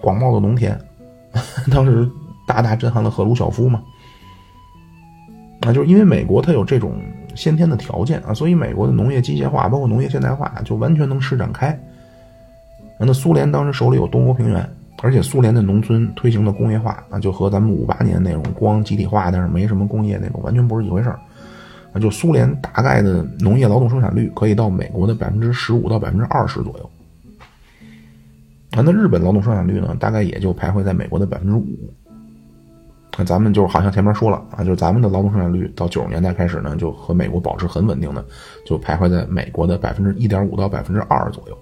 [0.00, 0.80] 广袤的农田，
[1.70, 2.10] 当时
[2.46, 3.82] 大大震撼了赫鲁晓夫嘛。
[5.60, 6.94] 啊，就是因为美国它有这种。
[7.34, 11.78] 先天的条件啊，所以美国的农业机械化，包括农业现代化，就完全能施展开。
[12.98, 14.66] 那苏联当时手里有东欧平原，
[15.02, 21.20] 而且苏联的农村推行的工业化啊，就和咱们五八年那种光集体化但是没什么工业那种完全不是一回事儿。
[21.92, 26.90] 啊，就苏联大概的农业劳动生产率可以到美国的百分之十五到百分之二十左右。
[28.70, 31.66] 啊，那日本劳动生产率呢，大概也就徘徊在美国的百分之五。
[33.18, 38.24] 那咱们就是好像前面说了啊，就是咱们的劳动生产率到九十年代开始呢，就和美国保持很稳定的，
[38.66, 41.58] 就徘徊在美国的百分之一点五到百分之二左右。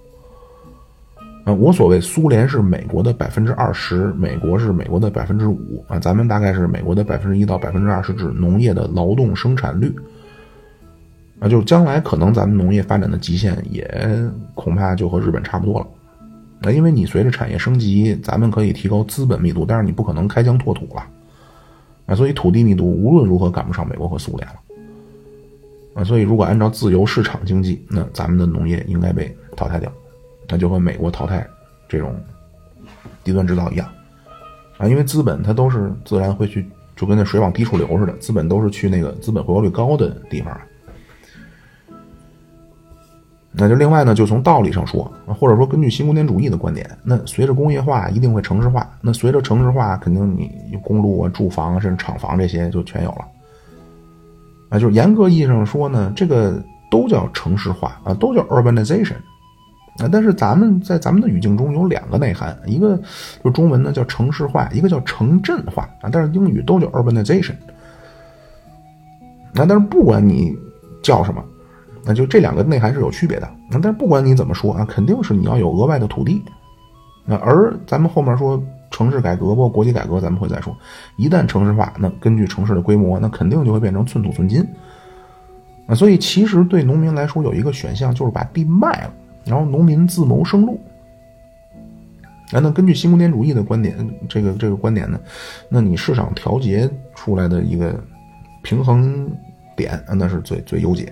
[1.45, 9.95] 啊，我所谓苏联是美国的百分之二十，美国是美国的百分之五啊，咱们大概是美国的百分之一到百分之二，是指农业的劳动生产率。
[11.39, 13.87] 啊，就是将来可能咱们农业发展的极限也
[14.55, 15.87] 恐怕就和日本差不多了。
[16.59, 21.05] 那因为你随着产业升级，咱们可以提高资本密度，但是你不可能开疆拓土了。
[22.05, 24.55] 啊，所以土地密度无论如何赶不上美国和苏联了。
[25.95, 29.91] 啊，所以如果按照自由市场经济，那咱们的农业应该被淘汰掉，
[30.47, 31.47] 那就和美国淘汰
[31.87, 32.15] 这种
[33.23, 33.87] 低端制造一样。
[34.77, 40.59] 啊，因为资本它都是自然会去，就跟那水往低处流似的，资本都是去那个资本回报率高的地方。
[43.57, 53.25] 那就另外呢，就从道理上说，或者说根据新古典主义的观点，那随着工业化一定会城市化，那随着城市化，肯定你公路啊、住房啊，甚至厂房这些就全有了。
[54.67, 59.15] 啊，就是严格意义上说呢，这个都叫城市化啊，都叫 urbanization。
[59.99, 62.99] 啊，但是咱们在咱们的语境中有两个内涵，一个
[63.41, 67.55] 就中文呢叫城市化，一个叫城镇化啊，但是英语都叫 urbanization。
[69.53, 70.53] 那但是不管你
[71.01, 71.41] 叫什么。
[72.05, 76.43] 那就这两个内涵是有区别的，但是不管你怎么说啊，肯定是你要有额外的土地。
[77.25, 80.77] 那而咱们后面说城市改革，包括国企改革，咱们会再说。
[81.17, 84.63] 一旦城市化，那根据城市的规模，那肯定就会变成寸土寸金。
[85.87, 90.79] 啊，所以其实对农民来说有一个选项，就是把地卖了，然后农民自谋生路。
[92.51, 93.97] 啊，那根据新古典主义的观点，
[94.29, 95.19] 这个这个观点呢，
[95.67, 97.99] 那你市场调节出来的一个
[98.61, 99.27] 平衡
[99.75, 101.11] 点，那是最最优解。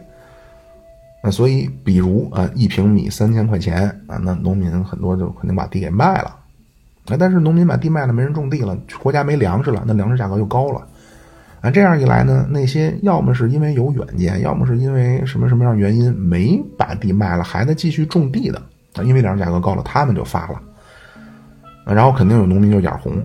[1.26, 6.36] 那所以，比如啊，一平米三千块钱啊，那农民很多就肯定把地给卖了。
[7.06, 10.86] 啊，但是农民把地卖了，没人种地了，国家没粮食了，那粮食价格又高了。
[11.62, 18.62] 啊，这样一来呢，那些要么是因为有远见，要么是因为什么什么样原因没把地卖了，还在继续种地的
[18.96, 20.62] 啊，因为粮食价格高了，他们就发了。
[21.86, 23.18] 然后肯定有农民就眼红，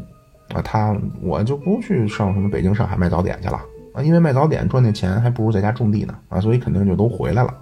[0.55, 3.61] 啊，他我就不去上什么北京、上海卖早点去了
[3.93, 7.53] 啊，因为卖早点赚的钱还不如在家种地呢啊，所以肯定就都回来了。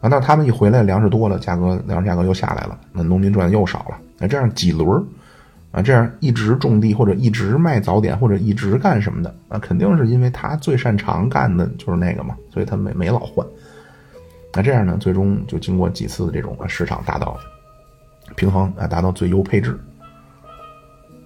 [0.00, 3.98] 啊，那他们一回来，粮食多了，价格粮食价格又下来了，那农民赚的又少了。
[4.18, 5.04] 那这样几轮
[5.72, 13.46] 啊，这样一直种地或者一直卖早点或者一直干什么的，那肯定是因为他最擅长干的就是那个嘛，所以他没没老换。
[14.54, 17.36] 那这样呢，最终就经过几次的这种市场达到
[18.36, 19.78] 平衡啊，达到最优配置。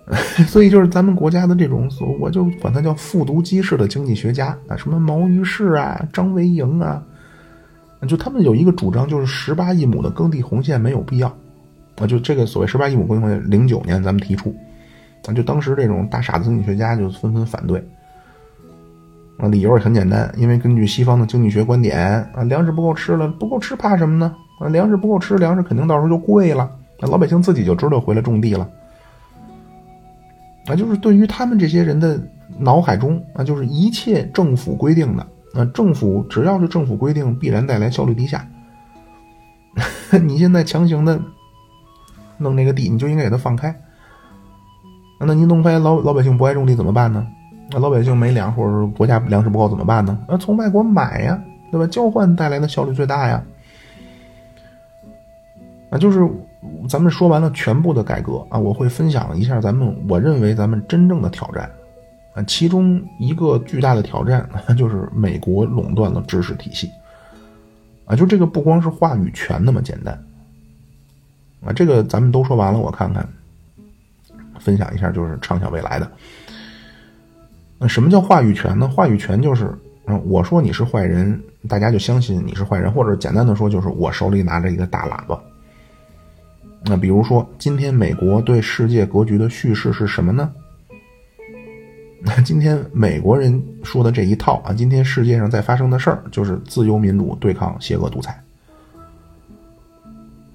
[0.47, 1.89] 所以就是咱们国家的这种，
[2.21, 7.03] 我就管它叫复读机式的经济学家啊，什么毛于轼啊、张维迎啊，
[8.05, 11.29] 就他们有一个主张，就是十八亿亩的耕地红线没有必要
[11.97, 12.07] 啊。
[12.07, 14.55] 就这个所谓十八亿亩耕地红线，零九年咱们提出，
[15.27, 17.83] 啊，就当时这种大傻子经济学家就纷纷反对
[19.39, 21.99] 啊，理由也很简单，因为根据西方的经济学观点
[22.35, 24.35] 啊，粮食不够吃了，不够吃怕什么呢？
[24.61, 28.69] 啊，粮食不够吃，粮食肯定到时候就贵了，那老百姓自己就知道回来种地了。
[30.67, 32.19] 啊，就是对于他们这些人的
[32.59, 38.47] 脑海中啊，就是一切政府规定的，那，政府只要是政府规定，必然带来效率低下。
[40.23, 41.21] 你现在强行的
[42.39, 43.75] 弄那个地，你就应该给他放开。
[45.21, 47.27] 那你弄开老老百姓不爱种地怎么办呢？
[47.71, 50.19] 那老百姓没粮，或者是国家粮食不够怎么办呢？
[50.29, 51.41] 那从外国买呀，
[51.71, 51.87] 对吧？
[51.87, 53.43] 交换带来的效率最大呀。
[55.91, 56.29] 啊，就是。
[56.89, 61.71] 咱们说完了全部的改革啊，我会分享一下咱们我认为咱们真正的挑战
[62.35, 66.91] 啊，其中一个巨大的挑战 就是美国垄断了知识体系
[68.05, 70.21] 啊，就这个不光是话语权那么简单
[71.65, 73.27] 啊，这个咱们都说完了，我看看，
[74.59, 76.11] 分享一下就是畅想未来的。
[77.79, 78.89] 那什么叫话语权呢？
[78.89, 79.73] 话语权就是
[80.07, 85.41] 嗯，我说你是坏人，大家就相信你是坏人，或者简单的说就是我手里拿着一个大喇叭。
[86.85, 90.53] 那比如说，今天美国对世界格局的叙事是什么呢？
[92.27, 98.43] 那今天美国人说的这一套啊，今天世界上在发生的事儿就是自由民主对抗邪恶独裁。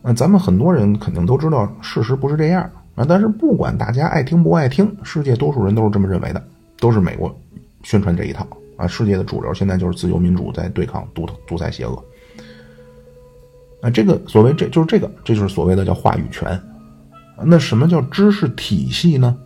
[0.01, 6.43] 那咱们很多人肯定都知道事实不是这样啊，但是不管大家爱听不爱听，世界多数人都是这么认为的，
[6.79, 7.39] 都是美国
[7.83, 12.03] 宣传这一套啊，世界的主流现在就是自由民主在对抗独独裁邪恶。
[13.81, 16.59] 啊，这个所谓这就是这个，这就是所谓的叫话语权。
[17.43, 19.37] 那什么叫知识体系呢？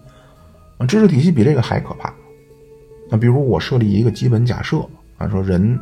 [0.87, 2.13] 知识体系比这个还可怕。
[3.09, 4.79] 那比如我设立一个基本假设
[5.17, 5.79] 啊，说人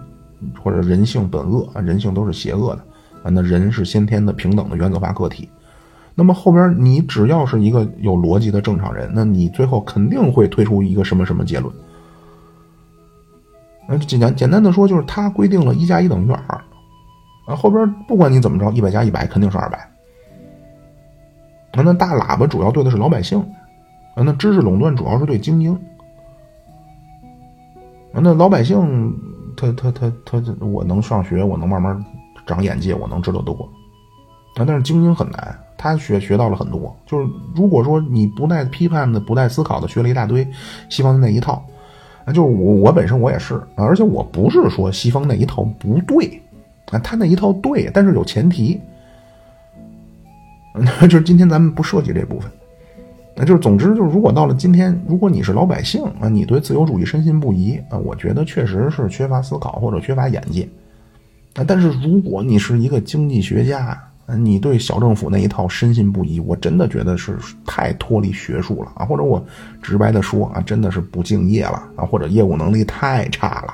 [0.62, 2.82] 或者人性本恶啊，人性都是邪恶的
[3.24, 5.48] 啊，那人是先天的平等的原子化个体。
[6.14, 11.74] 那么后边你只要是一个有逻辑的正常人，那你最后肯定会推出一个什么什么结论？
[13.88, 16.62] 那简单简单的说，就是它规定了一加一等于二。
[17.48, 19.90] 啊，后边不管你怎么着，一百加一百肯定是二百。
[21.74, 23.44] 那那大喇叭主要对的是老百姓，
[24.16, 25.74] 啊，那知识垄断主要是对精英。
[28.14, 29.16] 啊，那老百姓
[29.56, 32.04] 他他他他，我能上学，我能慢慢
[32.46, 33.54] 长眼界，我能知道多。
[34.56, 36.94] 啊，但是精英很难，他学学到了很多。
[37.06, 40.46] 就是如果说你不带批判的、不带思考的学了一大堆
[40.90, 41.64] 西方的那一套，
[42.26, 46.42] 啊，就是我我本身我也是啊，而且我不是说西方那一套不对。
[46.92, 48.78] 啊，他那一套对，但是有前提，
[51.04, 52.52] 就是今天咱们不涉及这部分。
[53.42, 60.62] 那就是总之就是，如果到了今天，如果你是老百姓啊，你对自由主义深信不疑啊，我觉得确实是缺乏思考或者缺乏眼界。
[61.56, 64.00] 啊，但是如果你是一个经济学家，
[64.38, 67.36] 你对小政府那一套深信不疑，我真的觉得是
[67.66, 69.44] 太脱离学术了啊，或者我
[69.82, 73.74] 直白的说啊，真的是不敬业了啊，或者业务能力太差了。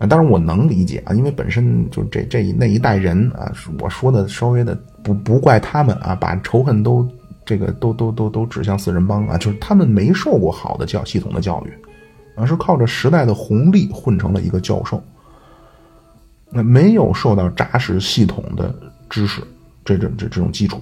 [0.00, 7.08] 啊，当然我能理解啊，因为本身就这这那一代人啊，我说的稍微的不不怪他们啊，把仇恨都
[7.50, 11.72] 这个都都都都指向四人帮啊，就是他们没受过好的教系统的教育，
[12.36, 15.02] 而是靠着时代的红利混成了一个教授，
[16.48, 18.72] 那没有受到扎实系统的
[19.08, 19.42] 知识
[19.84, 20.80] 这这这这种基础。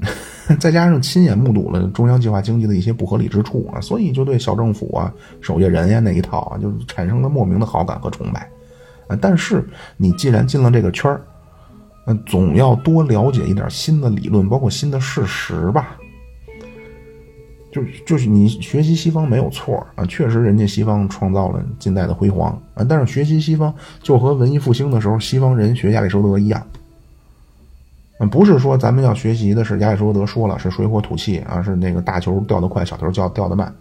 [0.58, 5.12] 再加上亲眼目睹了中央计划经济的一些不合理之处啊，所以就对小政府啊、
[5.42, 8.48] 守夜人呀那一套啊，就产生了莫名的好感和崇拜
[9.08, 9.18] 啊。
[9.20, 9.62] 但是
[9.98, 11.20] 你既然进了这个圈儿，
[12.26, 15.96] 总要多了解一点新的理论，包括新的事实吧。
[17.72, 22.84] 就就是你学习西方没有错啊，确实人家西方创造了近代的辉煌啊。
[22.88, 26.60] 但是学习西方就和文艺复兴的时候西方人学亚里士多德一样。
[28.30, 33.72] 不是说咱们要学习的是亚里士多德说了是水火土气啊，是那个大球掉得快，小球掉掉得慢，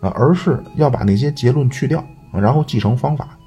[0.00, 3.38] 啊，而是要把那些结论去掉，然后继承方法。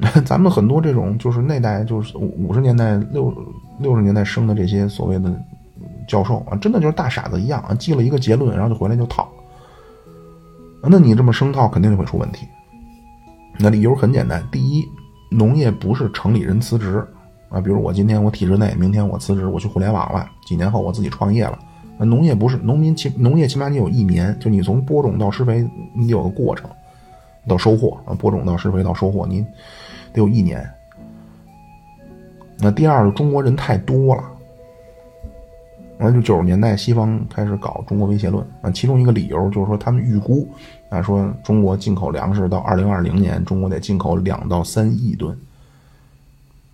[0.24, 3.34] 咱们很多这种就是那代就是五五十年代六
[3.78, 5.32] 六十年代生的这些所谓的
[6.08, 9.28] 教授啊，真的就是大傻子一样啊，记了一个结论，然后就回来就套。
[10.82, 12.46] 那你这么生套，肯定就会出问题。
[13.58, 14.82] 那理由很简单，第一
[15.30, 17.06] 农业不是城里人辞职
[17.50, 21.58] 啊，比如我今天我体制内，明天我辞职我去互联网了，几年后我自己创业了。
[21.98, 26.70] 农业不是农民起农业起码你有一年，就你从播种到施肥，你有个过程，
[27.46, 29.44] 到收获啊，播种到施肥到收获，你
[30.12, 30.68] 得有一年。
[32.58, 34.24] 那第二个，中国人太多了。
[35.98, 40.48] 完就九十年代，西方开始搞中国威胁论啊，其中一个理由就是说，他们预估
[40.88, 45.36] 啊，说中国进口粮食到二零二零年，中国得进口两到三亿吨。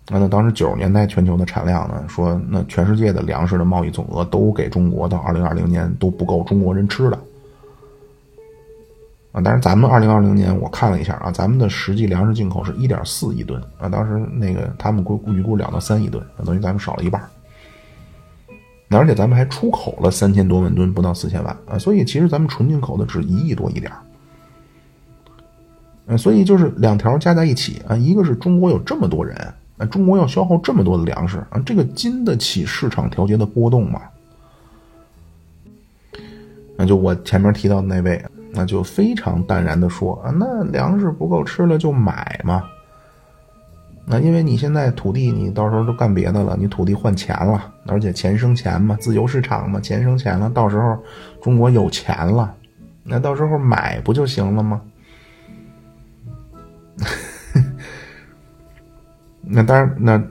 [0.09, 7.19] 那那当时九十年代全球的产量呢，说那全世界的粮食的贸易总额都给中国到二零二零年都不够中国人吃的。
[9.31, 17.21] 啊，但是咱们二零二零年我看了一下啊，咱们的实际粮食进口是一点四亿吨啊，当时那个他们估预估两到三亿吨，等于咱们少了一半。
[18.89, 23.91] 而且咱们还出口了三千多万吨，不到四千万啊，所以其实咱们纯进口的只一亿多一点
[26.07, 26.17] 儿。
[26.17, 29.35] 所以就是两条加在一起啊，一个是中国有这么多人
[29.77, 34.01] 啊，中国要消耗这么多的粮食啊，这个经得起市场调节的波动吗？
[36.77, 38.23] 那就我前面提到的那位，
[38.57, 42.63] 那就非常淡然的说啊，那粮食不够吃了就买嘛。
[44.03, 50.97] 那因为你现在土地，你到时候都干别的了，你土地换钱了，而且钱生钱嘛，自由市场嘛，钱生钱了，到时候
[51.39, 52.55] 中国有钱了，
[53.03, 54.81] 那到时候买不就行了吗？
[59.41, 60.23] 那当然，那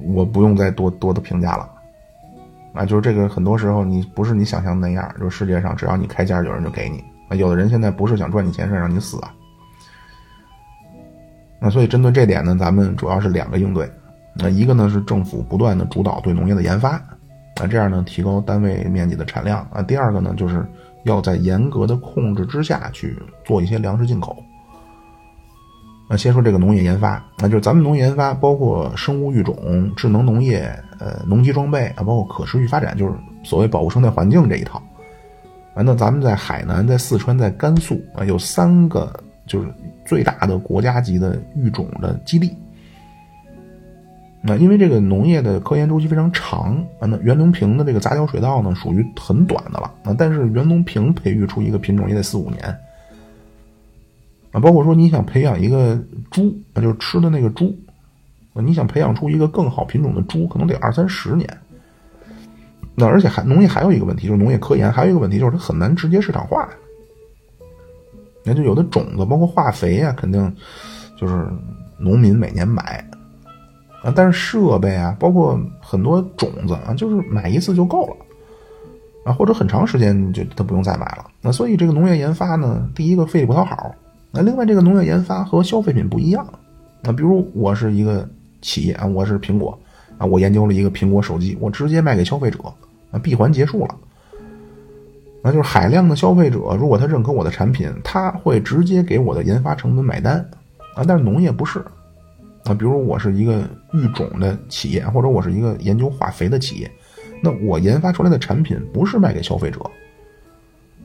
[0.00, 1.68] 我不用再多多的评价了，
[2.72, 9.32] 啊，就是这个很多时候你不是你想象那样，就是世界上只要你开价，有人就给你，啊，有的人现在不是想赚你钱，是让你死啊。
[11.60, 13.90] 那所以针对这点呢，咱们主要是两个应对，
[14.34, 19.82] 那一个呢是政府不断的主导对农业的研发，啊这样呢提高单位面积的产量啊。
[19.82, 20.66] 第二个呢就是
[21.04, 24.36] 要在严格的控制之下去做一些粮食进口。
[26.06, 34.82] 那先说这个农业研发，那就是咱们农业研发包括生物育种、智能农业、呃农机装备啊，包括可持续发展，就是所谓保护生态环境这一套。
[35.74, 39.12] 啊，那咱们在海南、在四川、在甘肃啊有三个。
[39.46, 39.68] 就是
[40.06, 42.50] 最大的国家级的育种的基地。
[44.40, 50.16] 那因为这个农业的科研周期非常长啊，那袁隆平的这个杂交水稻呢，属于很短的了啊。
[50.16, 52.62] 但是袁隆平培育出一个品种也得四五年
[54.50, 54.58] 啊。
[54.58, 57.76] 包括说你想培养一个猪，啊就是吃的那个猪，
[58.54, 61.46] 你想培养出一个更好品种的猪，可能得二三十年。
[62.94, 66.68] 那而且还农业还有一个问题，就是农业科研还有一个问题，就是它很难直接市场化。
[68.44, 70.54] 那就有的种子，包括化肥啊，肯定
[71.18, 71.48] 就是
[71.98, 73.02] 农民每年买
[74.02, 74.12] 啊。
[74.14, 78.16] 但是设备啊，包括很多种子啊，就是买一次就够了
[79.24, 81.26] 啊，或者很长时间就他不用再买了。
[81.40, 83.94] 那所以这个农业研发呢，第一个费力不讨好。
[84.30, 86.46] 那另外这个农业研发和消费品不一样
[87.02, 87.12] 那。
[87.12, 88.28] 比如我是一个
[88.60, 89.78] 企业啊，我是苹果
[90.18, 92.58] 啊，我研究了一个苹果手机，我直接卖给消费者
[93.18, 93.94] 闭环结束了。
[95.42, 100.38] 那就是海量的消费者，如果他认可我的产品，他会直接给我的研发成本买单，
[100.94, 101.80] 啊，但是农业不是，
[102.64, 106.90] 啊，比如我是一个育种的企业，或者我是一个研究化肥的企业，
[107.42, 109.80] 那我研发出来的产品不是卖给消费者，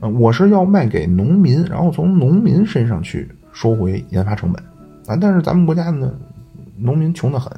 [0.00, 4.64] 啊，我是要卖给农民，然后从农民身上去收回研发成本，
[5.06, 6.14] 啊，但是咱们国家呢，
[6.78, 7.52] 农民穷得很，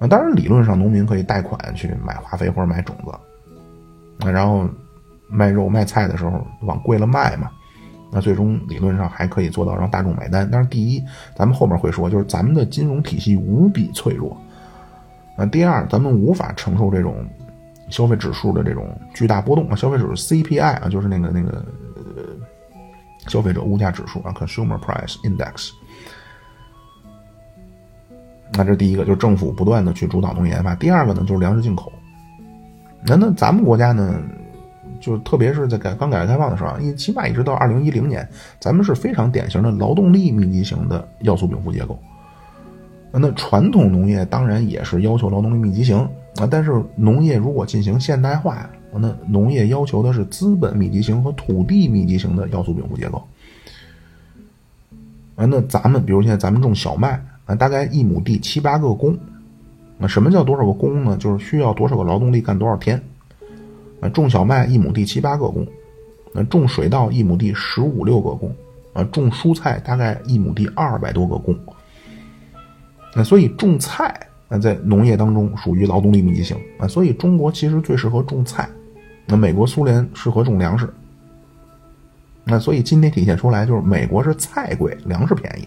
[0.00, 3.12] 啊，当然理论上农民可以贷款去买化肥或者买种子，
[4.26, 4.68] 啊，然后。
[5.32, 7.48] 卖肉卖菜的时候往贵了卖嘛，
[8.10, 10.48] 那最终理论上还可以做到让大众买单。
[10.50, 11.00] 但是第一，
[11.36, 14.36] 咱们后面会说，就是咱们的金融体系无比脆弱。
[15.38, 17.24] 那第二，咱们无法承受这种
[17.90, 19.76] 消费指数的这种巨大波动啊。
[19.76, 21.64] 消费指数 CPI 啊，就是那个那个
[23.28, 25.70] 消费者物价指数啊，Consumer Price Index。
[28.52, 30.74] 那这第一个就是政府不断的去主导农业研发。
[30.74, 31.92] 第二个呢，就是粮食进口。
[33.06, 34.20] 那那咱们国家呢？
[35.00, 38.28] 就特别是在改刚改革开放的时候啊，一起码一直到二零一零年，
[38.58, 41.98] 咱们是非常典型的劳动力密集型的要素禀赋结构。
[43.10, 45.96] 那传统农业当然也是要求劳动力密集型
[46.36, 53.26] 啊，但是农业如果进行现代化，那农业要求的是资本密集型和土地密集型的要素禀赋结构。
[55.36, 57.18] 啊，那咱们比如现在咱们种小麦
[57.50, 59.18] 啊，大概一亩地七八个工，
[59.98, 61.16] 那什么叫多少个工呢？
[61.16, 63.02] 就是需要多少个劳动力干多少天。
[64.00, 65.66] 啊，种小麦一亩地七八个工，
[66.32, 68.54] 那种水稻一亩地十五六个工，
[68.92, 71.58] 啊，种蔬菜大概一亩地二百多个工。
[73.16, 74.14] 那所以种菜，
[74.48, 78.70] 那在农业当中属于劳动力密集型啊，所以中国其实最适合种菜，
[79.26, 80.88] 那美国、苏联适合种粮食。
[82.44, 85.66] 那所以今天体现出来就是美国是菜贵，粮食便宜。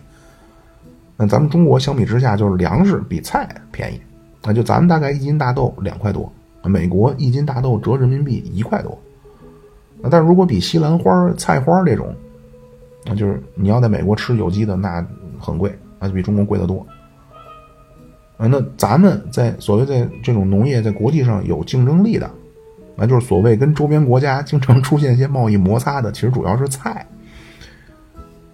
[1.28, 4.02] 咱们中国相比之下，就是粮食比菜便宜，
[4.44, 6.32] 那就咱们大概一斤大豆两块多，
[6.64, 8.98] 美国一斤大豆折人民币一块多。
[10.02, 12.14] 那但如果比西兰花、菜花这种，
[13.06, 15.06] 那就是你要在美国吃有机的，那
[15.40, 16.86] 很贵，那就比中国贵得多。
[18.38, 22.30] 啊，那咱们在所谓在这种农业在国际上有竞争力的，
[22.96, 27.06] 那就是所谓跟周边国家经常出现一些贸易摩擦的，其实主要是菜。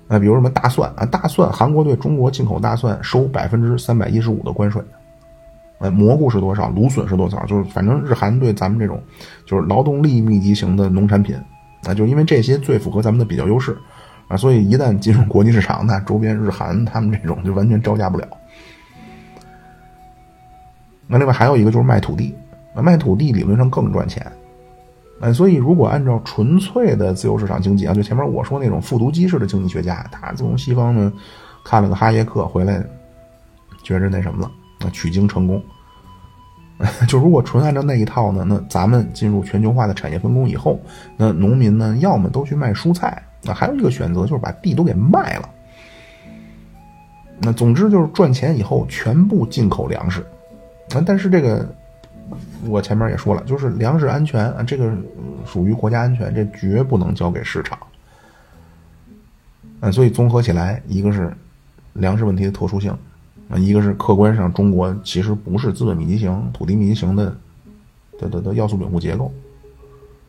[0.10, 4.82] 啊，比如什么大蒜啊，大蒜，韩国对中国进口大蒜收百分之三百一十五的关税。
[5.78, 6.68] 呃，蘑菇是多少？
[6.72, 7.46] 芦笋是多少？
[7.46, 9.02] 就是反正日韩对咱们这种
[9.46, 11.38] 就是劳动力密集型的农产品，
[11.86, 13.78] 啊，就因为这些最符合咱们的比较优势，
[14.28, 18.28] 啊，所以一旦进入国际市场，那周边日韩他们这种就完全招架不了。
[21.08, 22.36] 那另外还有一个就是卖土地，
[22.76, 24.30] 卖土地理论上更赚钱，
[25.22, 31.12] 哎，所以如果按照纯粹的自由市场经济啊，就前面我说那种复读机式的经济学家，他从西方呢
[31.64, 32.84] 看了个哈耶克回来，
[33.84, 34.52] 觉着那什么了。
[34.82, 35.62] 那取经成功，
[37.06, 40.80] 就如果纯按照那一套呢，那咱们进入全球化的产业分工以后，
[41.18, 45.50] 那农民呢，要么都去卖蔬菜，那还有一个选择就是把地都给卖了。
[47.42, 50.22] 那总之就是赚钱以后全部进口粮食，
[50.94, 51.68] 啊，但是这个
[52.68, 54.92] 我前面也说了，就是粮食安全啊，这个
[55.46, 57.78] 属于国家安全，这绝不能交给市场。
[59.82, 61.34] 嗯，所以综合起来，一个是
[61.94, 62.96] 粮食问题的特殊性。
[63.50, 67.36] 啊，一个是客观上中国其实不是资本密集型、土地密集型的
[68.20, 69.34] 的的的要素禀赋结构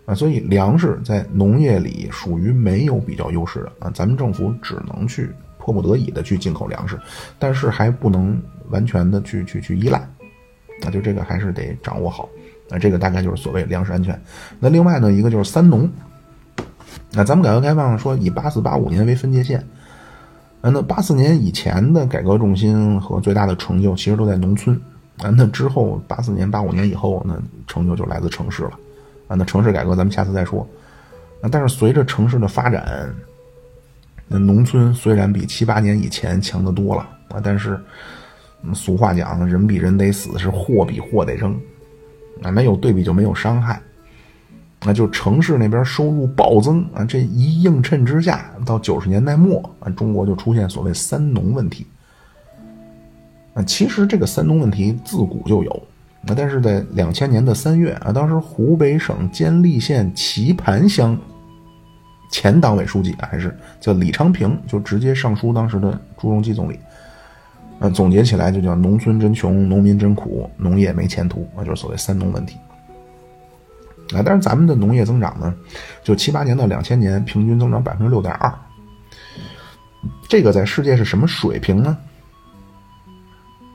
[0.07, 5.29] 啊，所以粮食在农业里属于没有比较优势的啊，咱们政府只能去
[5.59, 6.99] 迫不得已的去进口粮食，
[7.39, 10.09] 但是还不能完全的去去去依赖，
[10.83, 12.29] 那就这个还是得掌握好，
[12.69, 14.21] 那这个大概就是所谓粮食安全。
[14.59, 15.91] 那另外呢，一个就是三农，
[17.13, 19.65] 那咱们改革开放说以八四八五年为分界线。
[20.63, 24.79] 啊，那八四年以前的改革重心和最大的成就其实都在农村，
[25.17, 27.35] 啊，那之后八四年、八五年以后，那
[27.67, 28.73] 成就就来自城市了，
[29.27, 30.61] 啊，那城市改革咱们下次再说，
[31.41, 33.11] 啊，但是随着城市的发展，
[34.29, 37.81] 那农村虽然比七八年以前强得多了，啊，但是
[38.75, 41.59] 俗话讲，人比人得死，是货比货得扔，
[42.43, 43.81] 啊，没有对比就没有伤害。
[44.83, 51.87] 那就城市那边收入暴增啊，这一映衬之下，到九十年代末啊，中国就出现所谓“三农”问题。
[53.53, 55.71] 啊，其实这个“三农”问题自古就有，
[56.27, 61.19] 啊，但是在两千年的三月啊，当时湖北省监利县棋盘乡
[62.31, 66.79] 前党委书记还是叫李昌平，就直接上书当时的朱镕基总理，
[67.81, 72.59] 啊，总结起来就叫“农村真穷，农民真苦，农业没前途”，啊，就是所谓“三农”问题。
[74.15, 75.55] 啊，但是咱们的农业增长呢，
[76.03, 78.53] 就七八年到两千年平均增长百分之六点二，
[80.29, 81.97] 这个在世界是什么水平呢？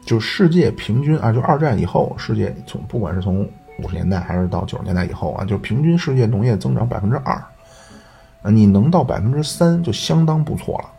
[0.05, 3.49] 就世界平均啊，就二战以后，世界从不管是从
[3.79, 7.33] 五十年代还是到九十年代以后啊，就平均世界农业增长百分之二，
[8.43, 10.91] 啊，你能到百分之三就相当不错了。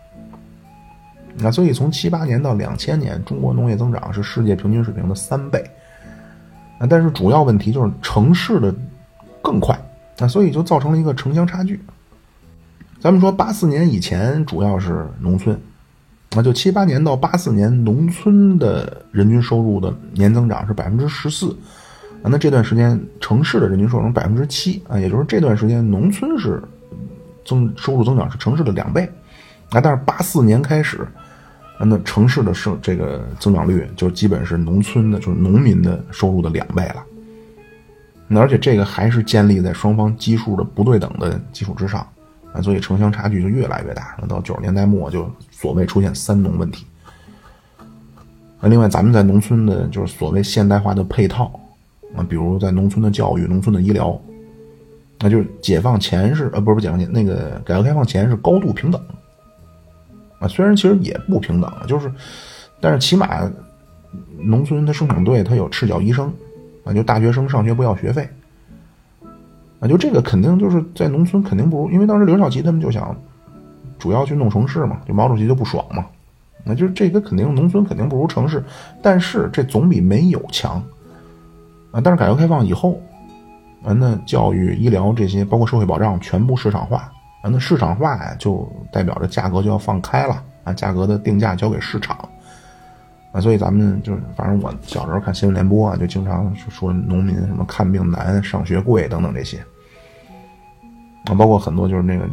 [1.38, 5.64] 那所以从七八年到两千年，中国农业增长是世界平均水平的三倍。
[6.78, 8.74] 啊，但是主要问题就是城市的。
[9.42, 9.78] 更快，
[10.18, 11.80] 那所以就造成了一个城乡差距。
[12.98, 15.56] 咱们说八四年以前主要是农村，
[16.32, 21.56] 那就七八年到八四年，农村的人均收入的年增长是百分之十四，
[22.22, 26.60] 啊，那这段时间城市的人均收入百分之七啊，也就是这段时间农村是
[27.44, 29.08] 增收入增长是城市的两倍，
[29.70, 31.06] 啊，但是八四年开始，
[31.78, 37.04] 那城市的生这个增长率就基本是农村的，就是农民的收入的两倍了。
[38.28, 42.00] 那而且这个还是建立在双方基数的不对等的基础之上，
[42.52, 44.16] 啊，所以城乡差距就越来越大。
[44.20, 46.86] 那到九十年代末就所谓出现三农问题。
[48.60, 51.60] 那另外咱们在农村的就是所谓现代化的配套，
[52.16, 54.18] 啊，比如在农村的教育、农村的医疗，
[55.20, 59.00] 那就是解放前是呃不是不解放前那个改革开放前是高度平等，
[60.38, 62.10] 啊，虽然其实也不平等，就是，
[62.80, 63.50] 但是起码
[64.38, 66.32] 农村的生产队他有赤脚医生。
[66.84, 68.28] 啊，就大学生上学不要学费，
[69.80, 73.12] 啊，就这个肯定就是在农村肯定不如，因为当时刘少奇他们就想
[73.98, 76.06] 主要去弄城市嘛，就毛主席就不爽嘛，
[76.62, 78.62] 那就这个肯定农村肯定不如城市，
[79.02, 80.80] 但是这总比没有强，
[81.90, 83.00] 啊，但是改革开放以后，
[83.82, 87.12] 啊，那教育、医疗这些包括社会保障全部市场化，
[87.50, 92.16] 那市场化呀就代表着价格就要放开了，啊，价格的定价交给市场。
[93.32, 99.58] 啊，所以咱们就是，反正我小时候看新闻联播啊，就经常说农民什么看病难、上学贵等等这些。
[101.26, 102.26] 啊，包括很多就是那个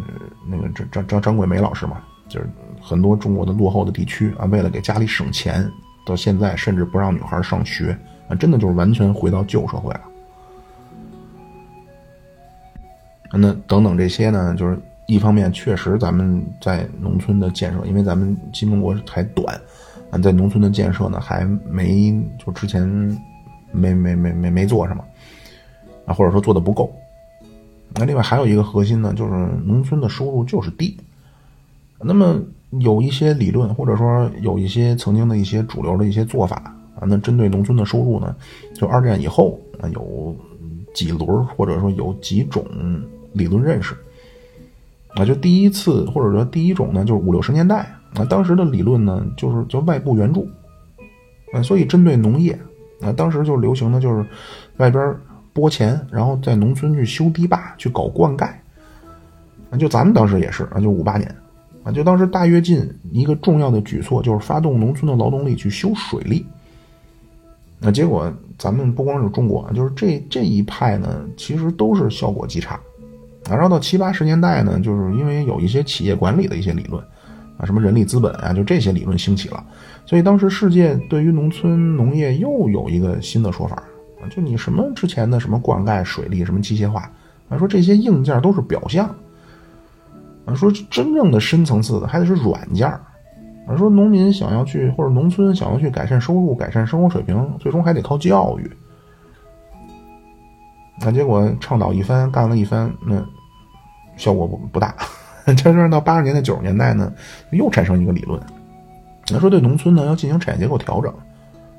[0.48, 2.48] 那个张张张桂梅老师嘛，就是
[2.82, 5.70] 很多中国的落后的地区啊，为了给家里省钱，
[6.06, 7.98] 到现在甚至不让女孩上学
[8.30, 10.02] 啊，真的就是完全回到旧社会了。
[13.36, 14.80] 那等等这些呢，就是
[15.14, 19.60] 一方面确实咱们在农村的建设，因为咱们新中国还短
[20.10, 22.12] 啊，在农村的建设呢还没
[22.44, 22.88] 就之前
[23.72, 25.04] 没没没没没做什么
[26.06, 26.92] 啊，或者说做的不够。
[27.96, 29.32] 那另外还有一个核心呢，就是
[29.66, 30.98] 农村的收入就是低。
[32.00, 32.42] 那么
[32.80, 36.58] 有一些理论，或者说有一些曾经的一些主流的一些做法
[37.00, 38.36] 啊，那针对农村的收入呢，
[38.74, 40.36] 就二战以后啊有
[40.94, 42.66] 几轮或者说有几种
[43.34, 43.96] 理论认识
[45.16, 50.48] 啊，就第一次或者说第一种呢，就是五六十年代啊，当时的理论呢就是叫外部援助
[51.54, 52.58] 啊，所以针对农业
[53.02, 54.26] 啊，当时就流行的就是
[54.78, 55.16] 外边
[55.54, 58.46] 拨钱，然后在农村去修堤坝、去搞灌溉
[59.70, 61.36] 啊，就咱们当时也是啊，就五八年。
[61.84, 66.46] 啊，就当时大跃进一个重要的举措就是发动农村的劳动力去修水利。
[67.78, 72.80] 那结果咱们不光是中国，就是这这一派呢，其实都是效果极差。
[73.50, 77.04] 然后到七八十年代呢，就是因为有一些企业管理的一些理论，
[77.58, 79.64] 啊，什么人力资本啊，就这些理论兴起了，
[80.06, 83.76] 所以当时世界对于农村农业又有一个新的说法
[84.22, 87.10] 啊，就你什么之前的什么灌溉、水利、什么机械化，
[87.50, 89.14] 啊，说这些硬件都是表象。
[90.46, 92.88] 啊，说真正的深层次的还得是软件。
[93.66, 98.70] 啊，说农民想要去或者农村想要去改善收入、改善生活水平，最终还得靠教育。
[101.00, 103.24] 那结果倡导一番，干了一番，那
[104.16, 104.96] 效果不不大。
[105.58, 107.12] 这是到八十年代、九十年代呢，
[107.52, 108.40] 又产生一个理论，
[109.30, 111.14] 那说对农村呢要进行产业结构调整，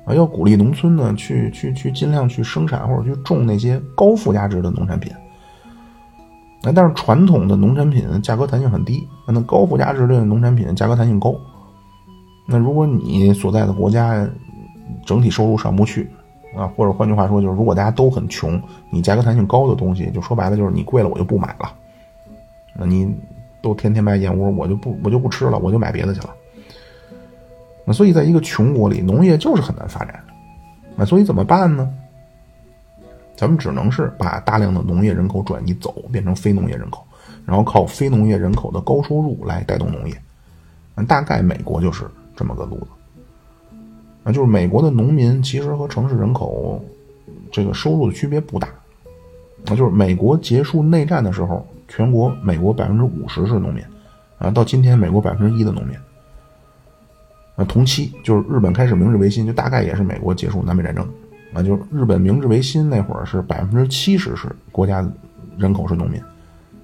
[0.05, 5.11] 啊，要鼓励农村呢去去去尽量去生产或者去种那些高附加值的农产品。
[6.61, 11.33] 那但是传统的农产品价格弹性很低，那高附加值的农产品价格弹性高。
[12.45, 14.29] 那如果你所在的国家
[15.07, 16.07] 整体收入上不去
[16.55, 21.73] 啊，或者换句话说就是，如果大家都很穷，你价格弹性高的东西，就说白了就是你贵了我就不买了。
[22.73, 23.13] 那你
[23.61, 26.29] 都天天卖燕窝，我就不我就不吃了，我就买别的去了。
[27.85, 30.19] 那所以在一个穷国里，农业就是很难发展。
[30.95, 31.93] 那所以怎么办呢？
[33.35, 37.05] 咱们只能是把大量的农业人口转移走，变成非农业人口，
[37.45, 40.15] 然后靠非农业人口的高收入来带动农业。
[41.05, 42.87] 大概美国就是这么个路子。
[44.25, 46.83] 啊，就是美国的农民其实和城市人口
[47.51, 48.67] 这个收入的区别不大。
[49.67, 53.83] 啊，就是美国结束内战的时候，全国美国百分之五十是农民，
[54.37, 55.95] 啊，到今天美国百分之一的农民。
[57.55, 61.07] 啊，同期就是日本开始明治维新，就大概也是美国结束南北战争。
[61.53, 65.07] 啊，就是日本明治维新那会儿是百分之七十是国家
[65.57, 66.19] 人口是农民，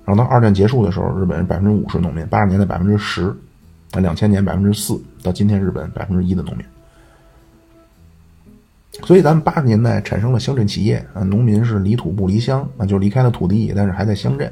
[0.05, 3.35] 然后到二战结束的时候，日本百分之五十农民，八十年代百分之十，
[3.91, 6.65] 啊，两千年百分之四，到今天日本百分之一的农民。
[9.03, 14.51] 所以咱们八十年代产生了乡镇企业啊，农民是离土不离乡啊，就离开了土地，但是还在乡镇。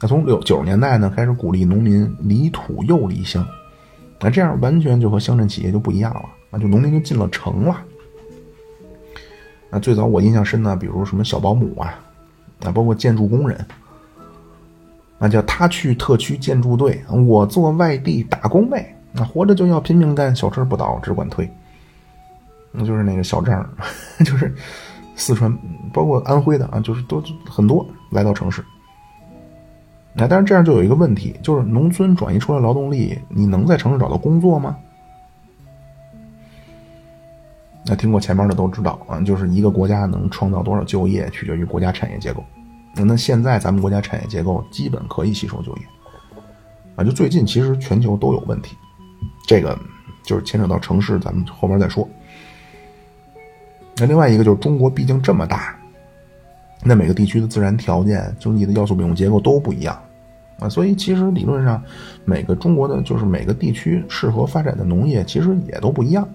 [0.00, 3.46] 那从六九十年代呢开始鼓励农民离土又离乡，
[4.20, 7.76] 那这样完全就和乡镇企业就不一样了啊，就农民就进了城了。
[9.70, 11.98] 那最早我印象深的，比如什么小保姆啊，
[12.64, 13.58] 啊，包括建筑工人，
[15.18, 18.86] 那叫他去特区建筑队，我做外地打工妹。
[19.12, 21.48] 那活着就要拼命干，小车不倒只管推。
[22.76, 23.64] 那就是那个小张，
[24.26, 24.52] 就是
[25.14, 25.56] 四川，
[25.92, 28.64] 包括安徽的啊，就是都很多来到城市。
[30.12, 34.76] 那但是这样就有一个问题，就是农村转移出来劳动力，你能在城市找到工作吗？
[37.86, 42.42] 那听过前面的都知道啊，就是一个国家能创造多少就业，取决于国家产业结构。
[42.96, 45.82] 那现在咱们国家产业结构基本可以吸收就业，
[46.96, 48.76] 啊，就最近其实全球都有问题，
[49.46, 49.76] 这个
[50.22, 52.08] 就是牵扯到城市，咱们后面再说。
[53.96, 55.76] 那另外一个就是中国毕竟这么大，
[56.82, 59.98] 那每个地区的自然条件、经济的要素比重结构都不一样，
[60.58, 61.82] 啊，所以其实理论上
[62.24, 66.28] 每个中国的就是每个地区适合发展的农业其实也都不一样。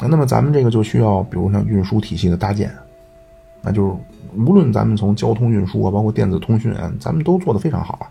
[0.00, 2.70] 那那么咱们这个就需要，比如像运输体系的搭建，
[3.62, 3.94] 那就是
[4.36, 8.08] 无论咱们从交通运输啊，包括电子通讯啊，咱们都做得非常好啊，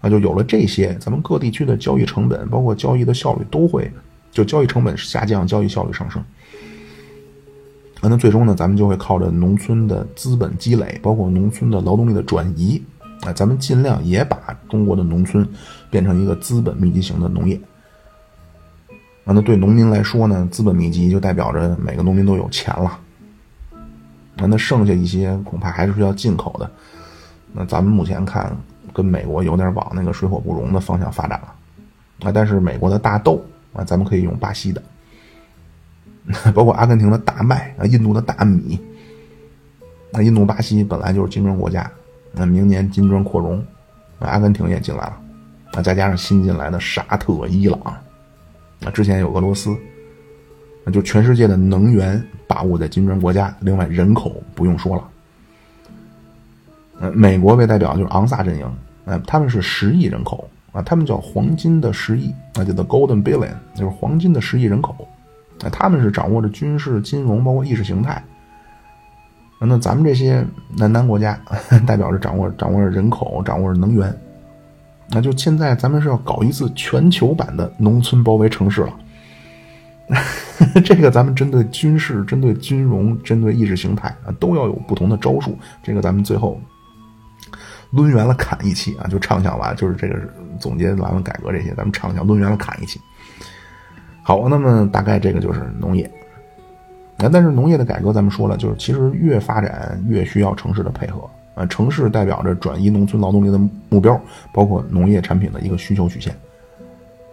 [0.00, 3.90] 那就有了这些，咱们各地区的交易成本，包括交易的效率都会，
[4.30, 6.22] 就交易成本下降，交易效率上升。
[8.00, 12.80] 那最终呢，咱们就会靠着农村的资本积累，包括农村的劳动力的转移，
[13.22, 14.38] 啊，咱们尽量也把
[14.68, 15.46] 中国的农村
[15.90, 17.60] 变成一个资本密集型的农业。
[19.24, 22.98] 那对农民来说呢，资本密集就代表着每个农民都有钱了。
[24.36, 26.70] 那那剩下一些恐怕还是需要进口的。
[27.52, 28.56] 那咱们目前看，
[28.94, 31.52] 跟美国有点往那个水火不容的方向发展了。
[32.20, 34.82] 啊，但是美国的大豆啊，咱们可以用巴西的，
[36.54, 38.78] 包括阿根廷的大麦啊，印度的大米。
[40.10, 41.90] 那印度、巴西本来就是金砖国家，
[42.32, 43.62] 那明年金砖扩容，
[44.20, 45.20] 阿根廷也进来了，
[45.74, 49.76] 啊，再加上新进来的沙特、伊朗，啊，之前有俄罗斯，
[50.82, 55.08] 那就全世界的能源把握在金砖国家，另外人口不用说了，
[57.00, 58.64] 呃，美国为代表就是昂萨阵营，
[59.04, 65.06] 啊，他们是十亿人口，啊，他们叫黄金的十亿，那叫 The Golden Billion，就是黄金的十亿人口，
[65.62, 68.22] 啊，他们是掌握着军事、金融，包括意识形态。
[69.60, 71.38] 那咱们这些南南国家，
[71.84, 74.16] 代表着掌握掌握着人口，掌握着能源，
[75.10, 78.94] 那就现在咱们是要搞一次全球版的农村包围城市了。
[80.84, 85.58] 这个咱们针对军事、针对金融、针对意识形态啊，都要有不同的招数。
[85.82, 86.58] 这个咱们最后
[87.90, 90.18] 抡圆了砍一期啊，就畅想完，就是这个
[90.58, 93.00] 总结完了改革这些，咱们畅想抡圆了砍一期。
[94.28, 96.10] 好，那么大概这个就是农业。
[97.16, 101.64] 那但是农业的改革，咱们说了，就是其实越发展越需要城市的配合啊。
[101.64, 104.20] 城市代表着转移农村劳动力的目标，
[104.52, 106.36] 包括农业产品的一个需求曲线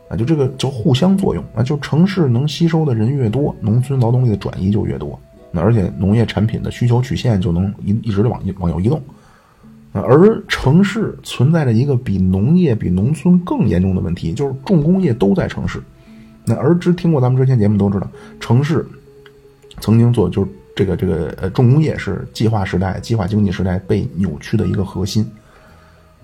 [0.07, 0.15] 啊。
[0.15, 1.61] 就这个就互相作用啊。
[1.61, 5.19] 就城市能吸收的人越多，农村劳动力的转移就越多。
[5.51, 9.03] 那而且农业产品的需求曲线就能一一直的往往右移动。
[9.91, 15.83] 而城市存在着一个比农业比农村更严重的问题，就是重工业都在城市。
[16.45, 18.07] 那而知听过咱们之前节目都知道，
[18.39, 18.85] 城市。
[19.81, 25.29] 曾经做就是这个这个呃重工业是计划时代、计划经济时代被扭曲的一个核心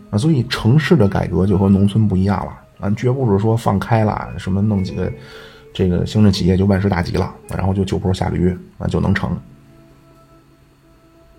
[0.10, 5.12] 啊，所以城市的改革就和农村不一样了啊，绝不是说放开了什么弄几个
[5.74, 9.38] 这个乡镇企业就万事大吉了，然后就九坡下驴啊就能成。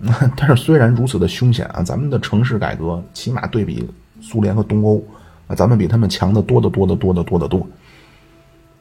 [0.36, 3.88] 但是虽然如此的凶险啊，咱们的城市改革起码对比
[4.20, 5.02] 苏联和东欧
[5.46, 7.66] 啊，咱们比他们强的多得多得多得多得多。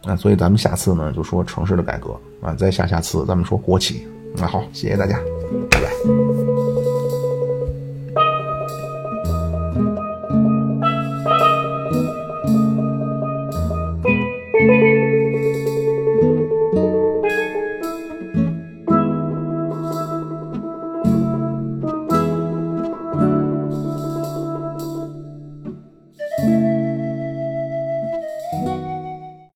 [0.03, 4.07] 那所以咱们下次呢就说城市的改革啊再下下次咱们说国企。
[4.35, 5.19] 那好谢谢大家
[5.69, 6.40] 拜拜。